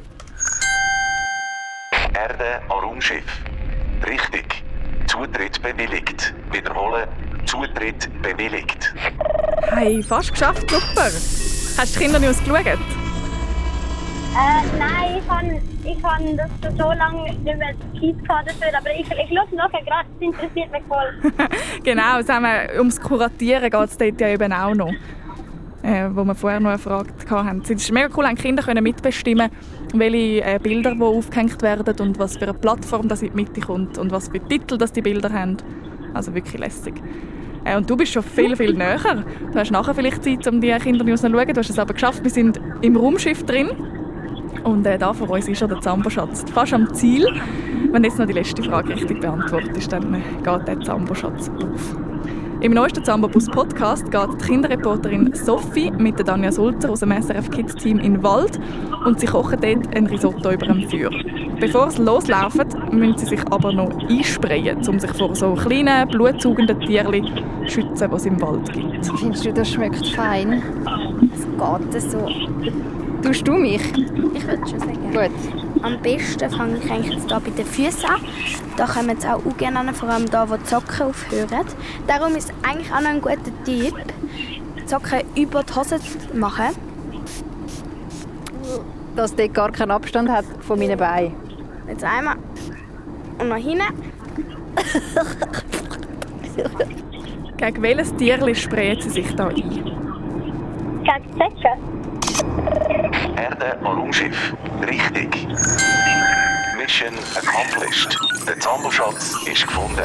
Erde 2.14 2.62
an 2.70 2.80
Raumschiff. 2.84 3.24
Richtig. 4.06 4.64
Zutritt 5.08 5.62
bewilligt. 5.62 6.34
Wiederholen. 6.52 7.08
Zutritt 7.46 8.10
bewilligt. 8.22 8.94
Hey, 9.70 10.04
fast 10.04 10.32
geschafft, 10.32 10.70
super. 10.70 11.47
Hast 11.78 11.96
du 11.96 12.00
die 12.00 12.06
Kindernews 12.06 12.40
geschaut? 12.40 12.66
Äh, 12.66 12.78
nein, 14.80 15.22
ich 15.84 16.04
habe 16.04 16.28
ich 16.28 16.38
das 16.38 16.50
schon 16.62 16.78
so 16.78 16.92
lange 16.92 17.24
nicht 17.24 17.44
mehr 17.44 17.58
Zeit 17.94 18.24
gehabt 18.24 18.50
dafür, 18.50 18.78
aber 18.78 18.92
ich, 18.92 19.02
ich 19.02 19.08
schaue 19.08 19.46
es 19.46 19.52
nachher 19.56 19.84
gerade, 19.84 20.08
das 20.14 20.22
interessiert 20.22 20.72
mich 20.72 20.84
voll. 20.88 21.48
genau, 21.84 22.20
haben 22.28 22.44
wir, 22.44 22.80
ums 22.80 23.00
Kuratieren 23.00 23.70
geht 23.70 23.90
es 23.90 23.98
dort 23.98 24.22
ja 24.22 24.28
eben 24.30 24.54
auch 24.54 24.74
noch. 24.74 24.92
Äh, 25.84 26.10
wo 26.14 26.24
wir 26.26 26.36
vorher 26.36 26.60
noch 26.60 26.74
gefragt 26.74 27.30
haben. 27.30 27.62
Es 27.62 27.70
ist 27.70 27.92
mega 27.92 28.10
cool, 28.18 28.26
haben 28.26 28.36
die 28.36 28.42
Kinder 28.42 28.64
können 28.64 28.84
mitbestimmen 28.84 29.50
welche 29.94 30.44
äh, 30.44 30.60
Bilder 30.62 30.96
wo 30.98 31.18
aufgehängt 31.18 31.62
werden 31.62 31.96
und 32.00 32.20
was 32.20 32.38
für 32.38 32.44
eine 32.44 32.54
Plattform 32.56 33.08
das 33.08 33.22
in 33.22 33.30
die 33.30 33.36
Mitte 33.36 33.62
kommt 33.62 33.98
und 33.98 34.12
was 34.12 34.28
für 34.28 34.40
Titel 34.40 34.78
das 34.78 34.92
die 34.92 35.02
Bilder 35.02 35.32
haben. 35.32 35.58
Also 36.14 36.34
wirklich 36.34 36.60
lässig. 36.60 36.96
Äh, 37.68 37.78
und 37.78 37.90
du 37.90 37.98
bist 37.98 38.14
schon 38.14 38.24
viel, 38.24 38.56
viel 38.56 38.74
näher. 38.74 39.24
Du 39.52 39.60
hast 39.60 39.72
nachher 39.72 39.94
vielleicht 39.94 40.24
Zeit, 40.24 40.48
um 40.48 40.62
die 40.62 40.72
Kindernews 40.72 41.22
zu 41.22 41.30
schauen. 41.30 41.48
Du 41.48 41.58
hast 41.58 41.70
es 41.70 41.80
aber 41.80 41.94
geschafft. 41.94 42.24
Wir 42.24 42.32
sind 42.32 42.60
im 42.82 42.96
Raumschiff 42.96 43.44
drin. 43.44 43.70
Und 44.64 44.86
äh, 44.86 44.98
da 44.98 45.14
vor 45.14 45.30
uns 45.30 45.48
ist 45.48 45.60
schon 45.60 45.70
der 45.70 45.82
Zamboschatz. 45.82 46.46
Fast 46.52 46.74
am 46.74 46.94
Ziel. 46.94 47.28
Wenn 47.92 48.04
jetzt 48.04 48.20
noch 48.20 48.26
die 48.26 48.34
letzte 48.34 48.64
Frage 48.64 48.94
richtig 48.96 49.22
beantwortest, 49.22 49.92
dann 49.92 50.14
äh, 50.14 50.20
geht 50.44 50.68
der 50.68 50.80
Zamboschatz 50.82 51.50
auf. 51.50 51.96
Im 52.60 52.74
neuesten 52.74 53.04
Zambobus 53.04 53.48
Podcast 53.48 54.10
geht 54.10 54.42
die 54.42 54.46
Kinderreporterin 54.46 55.32
Sophie 55.36 55.92
mit 55.92 56.18
der 56.18 56.26
Danja 56.26 56.52
Sulzer 56.52 56.90
aus 56.90 57.02
dem 57.02 57.12
SRF 57.12 57.52
Kids 57.52 57.76
Team 57.76 58.00
in 58.00 58.14
den 58.16 58.24
Wald 58.24 58.60
und 59.06 59.20
sie 59.20 59.28
kochen 59.28 59.60
dort 59.62 59.96
ein 59.96 60.08
Risotto 60.08 60.52
über 60.52 60.66
dem 60.66 60.90
Feuer. 60.90 61.12
Bevor 61.60 61.90
sie 61.90 62.04
loslaufen, 62.04 62.68
müssen 62.92 63.18
sie 63.18 63.26
sich 63.26 63.42
aber 63.52 63.74
noch 63.74 63.90
einsprayen, 64.10 64.88
um 64.88 65.00
sich 65.00 65.12
vor 65.14 65.36
so 65.36 65.54
kleinen, 65.54 66.08
blutsaugenden 66.08 66.80
Tierchen 66.82 67.26
zu 67.66 67.74
schützen, 67.74 68.10
die 68.12 68.16
es 68.16 68.26
im 68.26 68.42
Wald 68.42 68.72
gibt. 68.72 69.06
Findest 69.18 69.46
du, 69.46 69.54
das 69.54 69.70
schmeckt 69.70 70.08
fein? 70.08 70.62
Es 71.34 71.92
geht 71.92 72.12
so. 72.12 72.30
Tust 73.24 73.48
du 73.48 73.54
mich? 73.54 73.82
Ich 74.34 74.48
würde 74.48 74.68
schon 74.68 74.80
sagen. 74.80 75.12
Gut. 75.12 75.84
Am 75.84 76.00
besten 76.02 76.50
fange 76.50 76.78
ich 76.78 76.92
eigentlich 76.92 77.16
jetzt 77.16 77.28
hier 77.28 77.40
bei 77.40 77.50
den 77.50 77.66
Füßen 77.66 78.06
an. 78.10 78.22
Da 78.76 78.86
kommen 78.86 79.10
jetzt 79.10 79.26
auch 79.26 79.44
auch 79.46 79.58
gerne 79.58 79.80
an, 79.80 79.94
vor 79.94 80.10
allem 80.10 80.30
da, 80.30 80.48
wo 80.50 80.56
die 80.58 80.66
Socken 80.66 81.08
aufhören. 81.08 81.66
Darum 82.08 82.36
ist 82.36 82.54
eigentlich 82.62 82.92
auch 82.92 83.02
noch 83.02 83.10
ein 83.10 83.22
guter 83.22 83.36
Tipp, 83.66 83.96
die 84.78 84.88
Socken 84.88 85.22
über 85.36 85.64
die 85.64 85.74
Hose 85.74 86.00
zu 86.00 86.38
machen. 86.38 86.76
Dass 89.16 89.36
dort 89.36 89.54
gar 89.54 89.72
keinen 89.72 89.92
Abstand 89.92 90.30
hat 90.30 90.46
von 90.62 90.78
meinen 90.78 90.98
Beinen. 90.98 91.47
Jetzt 91.88 92.04
einmal 92.04 92.36
und 93.40 93.50
noch 93.50 93.56
hinten. 93.56 93.84
Gegen 97.58 97.82
welches 97.82 98.16
Tierchen 98.16 98.56
sprayen 98.56 99.02
sie 99.02 99.10
sich 99.10 99.36
da 99.36 99.48
ein? 99.48 99.56
Gegen 99.56 99.96
Zecken. 101.04 101.98
Erde 103.38 103.78
an 103.80 103.86
Raumschiff. 103.86 104.54
Richtig. 104.88 105.48
Mission 106.78 107.14
accomplished. 107.36 108.18
Der 108.48 108.60
Zamboschatz 108.60 109.36
ist 109.46 109.66
gefunden. 109.68 110.02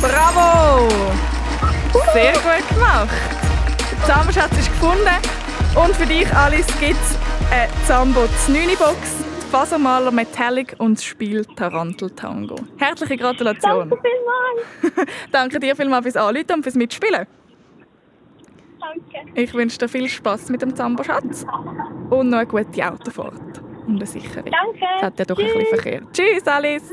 Bravo! 0.00 0.88
Sehr 2.12 2.32
gut 2.32 2.68
gemacht. 2.74 3.08
Der 3.92 4.06
Zamboschatz 4.06 4.58
ist 4.58 4.68
gefunden. 4.68 5.16
Und 5.74 5.94
für 5.94 6.06
dich, 6.06 6.32
Alice, 6.34 6.66
gibt 6.80 6.98
es 7.00 7.16
eine 7.52 7.68
Zambo 7.86 8.26
9 8.48 8.76
Box, 8.78 8.96
Fasermaler 9.50 10.10
Metallic 10.10 10.74
und 10.78 10.98
das 10.98 11.04
Spiel 11.04 11.42
Tarantel 11.56 12.10
Tango. 12.10 12.56
Herzliche 12.76 13.16
Gratulation. 13.16 13.88
Danke 13.88 13.98
vielmals. 14.02 15.10
Danke 15.32 15.58
dir 15.58 15.74
vielmals 15.74 16.02
fürs 16.04 16.16
Anrufen 16.16 16.52
und 16.52 16.62
fürs 16.62 16.74
Mitspielen. 16.74 17.26
Danke. 18.78 19.30
Ich 19.34 19.54
wünsche 19.54 19.78
dir 19.78 19.88
viel 19.88 20.06
Spaß 20.06 20.50
mit 20.50 20.60
dem 20.60 20.76
Zamboschatz 20.76 21.46
und 22.10 22.28
noch 22.28 22.38
eine 22.38 22.46
gute 22.46 22.92
Autofahrt 22.92 23.62
und 23.86 23.96
eine 23.96 24.06
sichere. 24.06 24.44
Danke. 24.44 24.84
Es 24.96 25.02
hat 25.02 25.18
ja 25.18 25.24
doch 25.24 25.38
ein 25.38 25.44
bisschen 25.46 25.60
Tschüss. 25.60 25.68
Verkehr. 25.80 26.02
Tschüss, 26.12 26.46
Alice. 26.46 26.92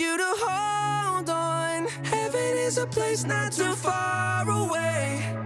you 0.00 0.16
to 0.16 0.32
hold 0.38 1.28
on. 1.28 1.86
Heaven 2.04 2.56
is 2.56 2.78
a 2.78 2.86
place 2.86 3.24
not 3.24 3.52
too 3.52 3.74
far 3.74 4.48
away. 4.48 5.36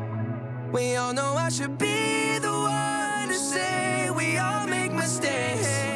We 0.73 0.95
all 0.95 1.13
know 1.13 1.35
I 1.35 1.49
should 1.49 1.77
be 1.77 2.39
the 2.39 2.53
one 2.53 3.29
to 3.29 3.35
say 3.35 4.11
we 4.11 4.39
all 4.39 4.67
make 4.69 4.93
mistakes. 4.93 5.94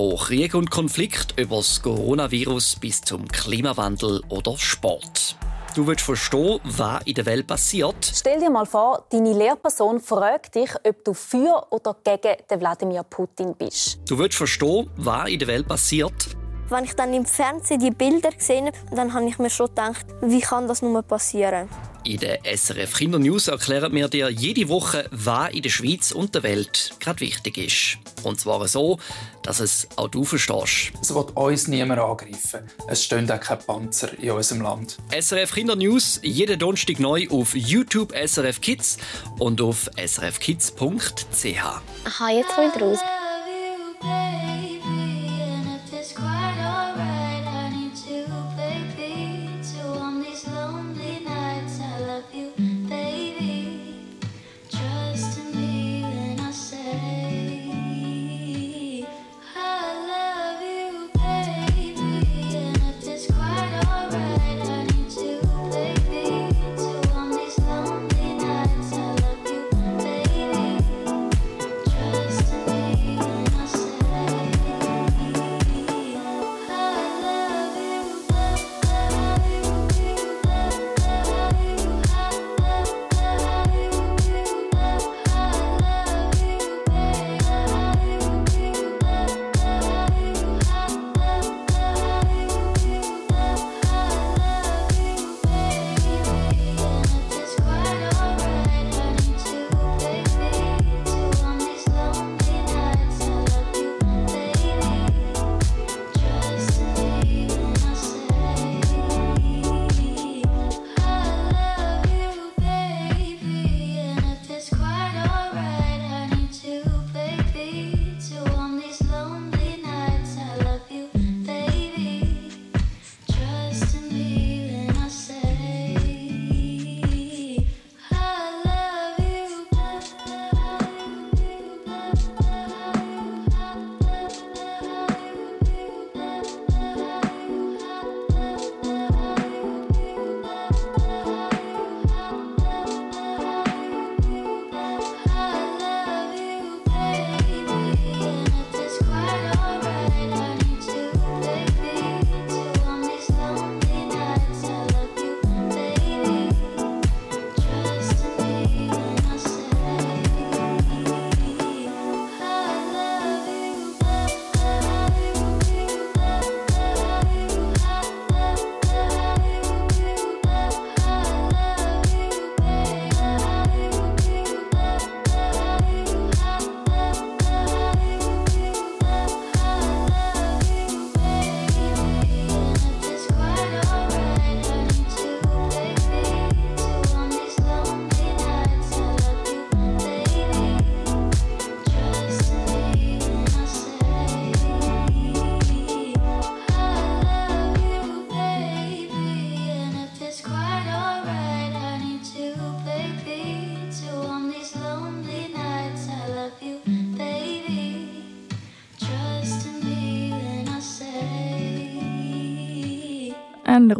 Von 0.00 0.16
Krieg 0.16 0.54
und 0.54 0.70
Konflikt 0.70 1.38
über 1.38 1.56
das 1.56 1.82
Coronavirus 1.82 2.76
bis 2.76 3.02
zum 3.02 3.28
Klimawandel 3.28 4.22
oder 4.30 4.56
Sport. 4.56 5.36
Du 5.74 5.86
willst 5.86 6.06
verstehen, 6.06 6.58
was 6.64 7.02
in 7.04 7.12
der 7.12 7.26
Welt 7.26 7.46
passiert. 7.46 8.10
Stell 8.14 8.40
dir 8.40 8.48
mal 8.48 8.64
vor, 8.64 9.04
deine 9.10 9.34
Lehrperson 9.34 10.00
fragt 10.00 10.54
dich, 10.54 10.70
ob 10.88 11.04
du 11.04 11.12
für 11.12 11.66
oder 11.68 11.94
gegen 12.02 12.34
den 12.50 12.60
Wladimir 12.60 13.02
Putin 13.02 13.54
bist. 13.54 14.00
Du 14.08 14.16
willst 14.16 14.38
verstehen, 14.38 14.88
was 14.96 15.28
in 15.28 15.38
der 15.38 15.48
Welt 15.48 15.68
passiert. 15.68 16.34
Wenn 16.70 16.84
ich 16.84 16.94
dann 16.94 17.12
im 17.12 17.24
Fernsehen 17.24 17.80
die 17.80 17.90
Bilder 17.90 18.30
gesehen 18.30 18.66
habe, 18.66 18.76
dann 18.94 19.12
habe 19.12 19.28
ich 19.28 19.40
mir 19.40 19.50
schon 19.50 19.66
gedacht, 19.66 20.06
wie 20.22 20.40
kann 20.40 20.68
das 20.68 20.82
nur 20.82 21.02
passieren? 21.02 21.68
In 22.04 22.18
der 22.18 22.38
SRF 22.44 22.94
Kindernews 22.94 23.48
erklären 23.48 23.92
wir 23.92 24.08
dir 24.08 24.30
jede 24.30 24.68
Woche, 24.68 25.06
was 25.10 25.50
in 25.50 25.62
der 25.62 25.68
Schweiz 25.68 26.12
und 26.12 26.34
der 26.34 26.44
Welt 26.44 26.92
gerade 27.00 27.20
wichtig 27.20 27.58
ist. 27.58 27.98
Und 28.24 28.38
zwar 28.38 28.66
so, 28.68 29.00
dass 29.42 29.58
es 29.58 29.88
auch 29.96 30.08
du 30.08 30.24
verstehst. 30.24 30.92
Es 31.02 31.12
wird 31.12 31.36
uns 31.36 31.66
niemand 31.66 32.00
angreifen. 32.00 32.60
Es 32.86 33.04
stehen 33.04 33.28
auch 33.30 33.40
keine 33.40 33.60
Panzer 33.60 34.16
in 34.18 34.30
unserem 34.30 34.62
Land. 34.62 34.98
SRF 35.10 35.52
Kindernews 35.52 36.20
jeden 36.22 36.58
Donnerstag 36.58 37.00
neu 37.00 37.26
auf 37.30 37.54
YouTube 37.56 38.12
SRF 38.12 38.60
Kids 38.60 38.96
und 39.40 39.60
auf 39.60 39.90
srfkids.ch. 39.96 40.80
Aha, 42.04 42.30
jetzt 42.30 42.54
kommt 42.54 42.80
raus. 42.80 42.98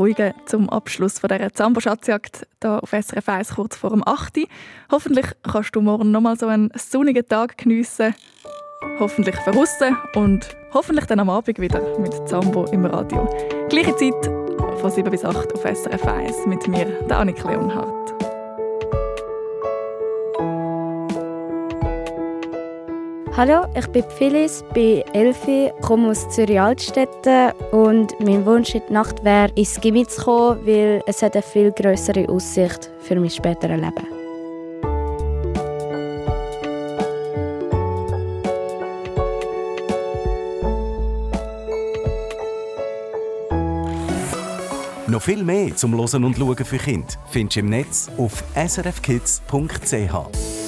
Ein 0.01 0.05
ruhiger 0.05 0.35
zum 0.47 0.71
Abschluss 0.71 1.19
von 1.19 1.29
dieser 1.29 1.53
Zambo-Schatzjagd 1.53 2.47
hier 2.63 2.83
auf 2.83 2.89
SRF 2.89 3.29
1 3.29 3.55
kurz 3.57 3.77
vor 3.77 3.91
dem 3.91 4.03
8. 4.09 4.39
Uhr. 4.39 4.45
Hoffentlich 4.91 5.27
kannst 5.43 5.77
du 5.77 5.83
morgen 5.83 6.11
nochmal 6.11 6.39
so 6.39 6.47
einen 6.47 6.71
sonnigen 6.75 7.29
Tag 7.29 7.59
geniessen. 7.59 8.15
Hoffentlich 8.99 9.37
verhussen 9.37 9.99
und 10.15 10.57
hoffentlich 10.73 11.05
dann 11.05 11.21
am 11.21 11.29
Abend 11.29 11.59
wieder 11.59 11.99
mit 11.99 12.15
Zambo 12.27 12.65
im 12.73 12.87
Radio. 12.87 13.29
Gleiche 13.69 13.95
Zeit 13.95 14.25
von 14.81 14.91
7 14.91 15.11
bis 15.11 15.23
8 15.23 15.53
auf 15.53 15.65
SRF 15.65 16.07
1 16.07 16.47
mit 16.47 16.67
mir, 16.67 16.87
der 17.07 17.19
Annik 17.19 17.45
Leonhardt. 17.45 18.30
Hallo, 23.41 23.64
ich 23.74 23.86
bin 23.86 24.05
Phyllis, 24.18 24.62
bin 24.74 25.01
Elfi, 25.14 25.72
komme 25.80 26.11
aus 26.11 26.28
Zürich-Altstetten 26.28 27.53
und 27.72 28.12
mein 28.20 28.45
Wunsch 28.45 28.74
in 28.74 28.82
der 28.82 28.93
Nacht 28.93 29.24
wäre, 29.24 29.51
ins 29.55 29.80
Gimmi 29.80 30.07
zu 30.07 30.20
kommen, 30.20 30.66
weil 30.66 31.01
es 31.07 31.22
hat 31.22 31.32
eine 31.32 31.43
viel 31.43 31.72
größere 31.72 32.28
Aussicht 32.28 32.91
für 33.01 33.18
mein 33.18 33.30
späteres 33.30 33.80
Leben. 33.80 34.07
Noch 45.07 45.22
viel 45.22 45.43
mehr 45.43 45.74
zum 45.76 45.95
Losen 45.95 46.24
und 46.24 46.36
Schauen 46.36 46.57
für 46.57 46.76
Kinder 46.76 47.14
findest 47.30 47.57
du 47.57 47.61
im 47.61 47.70
Netz 47.70 48.11
auf 48.18 48.45
srfkids.ch. 48.55 50.60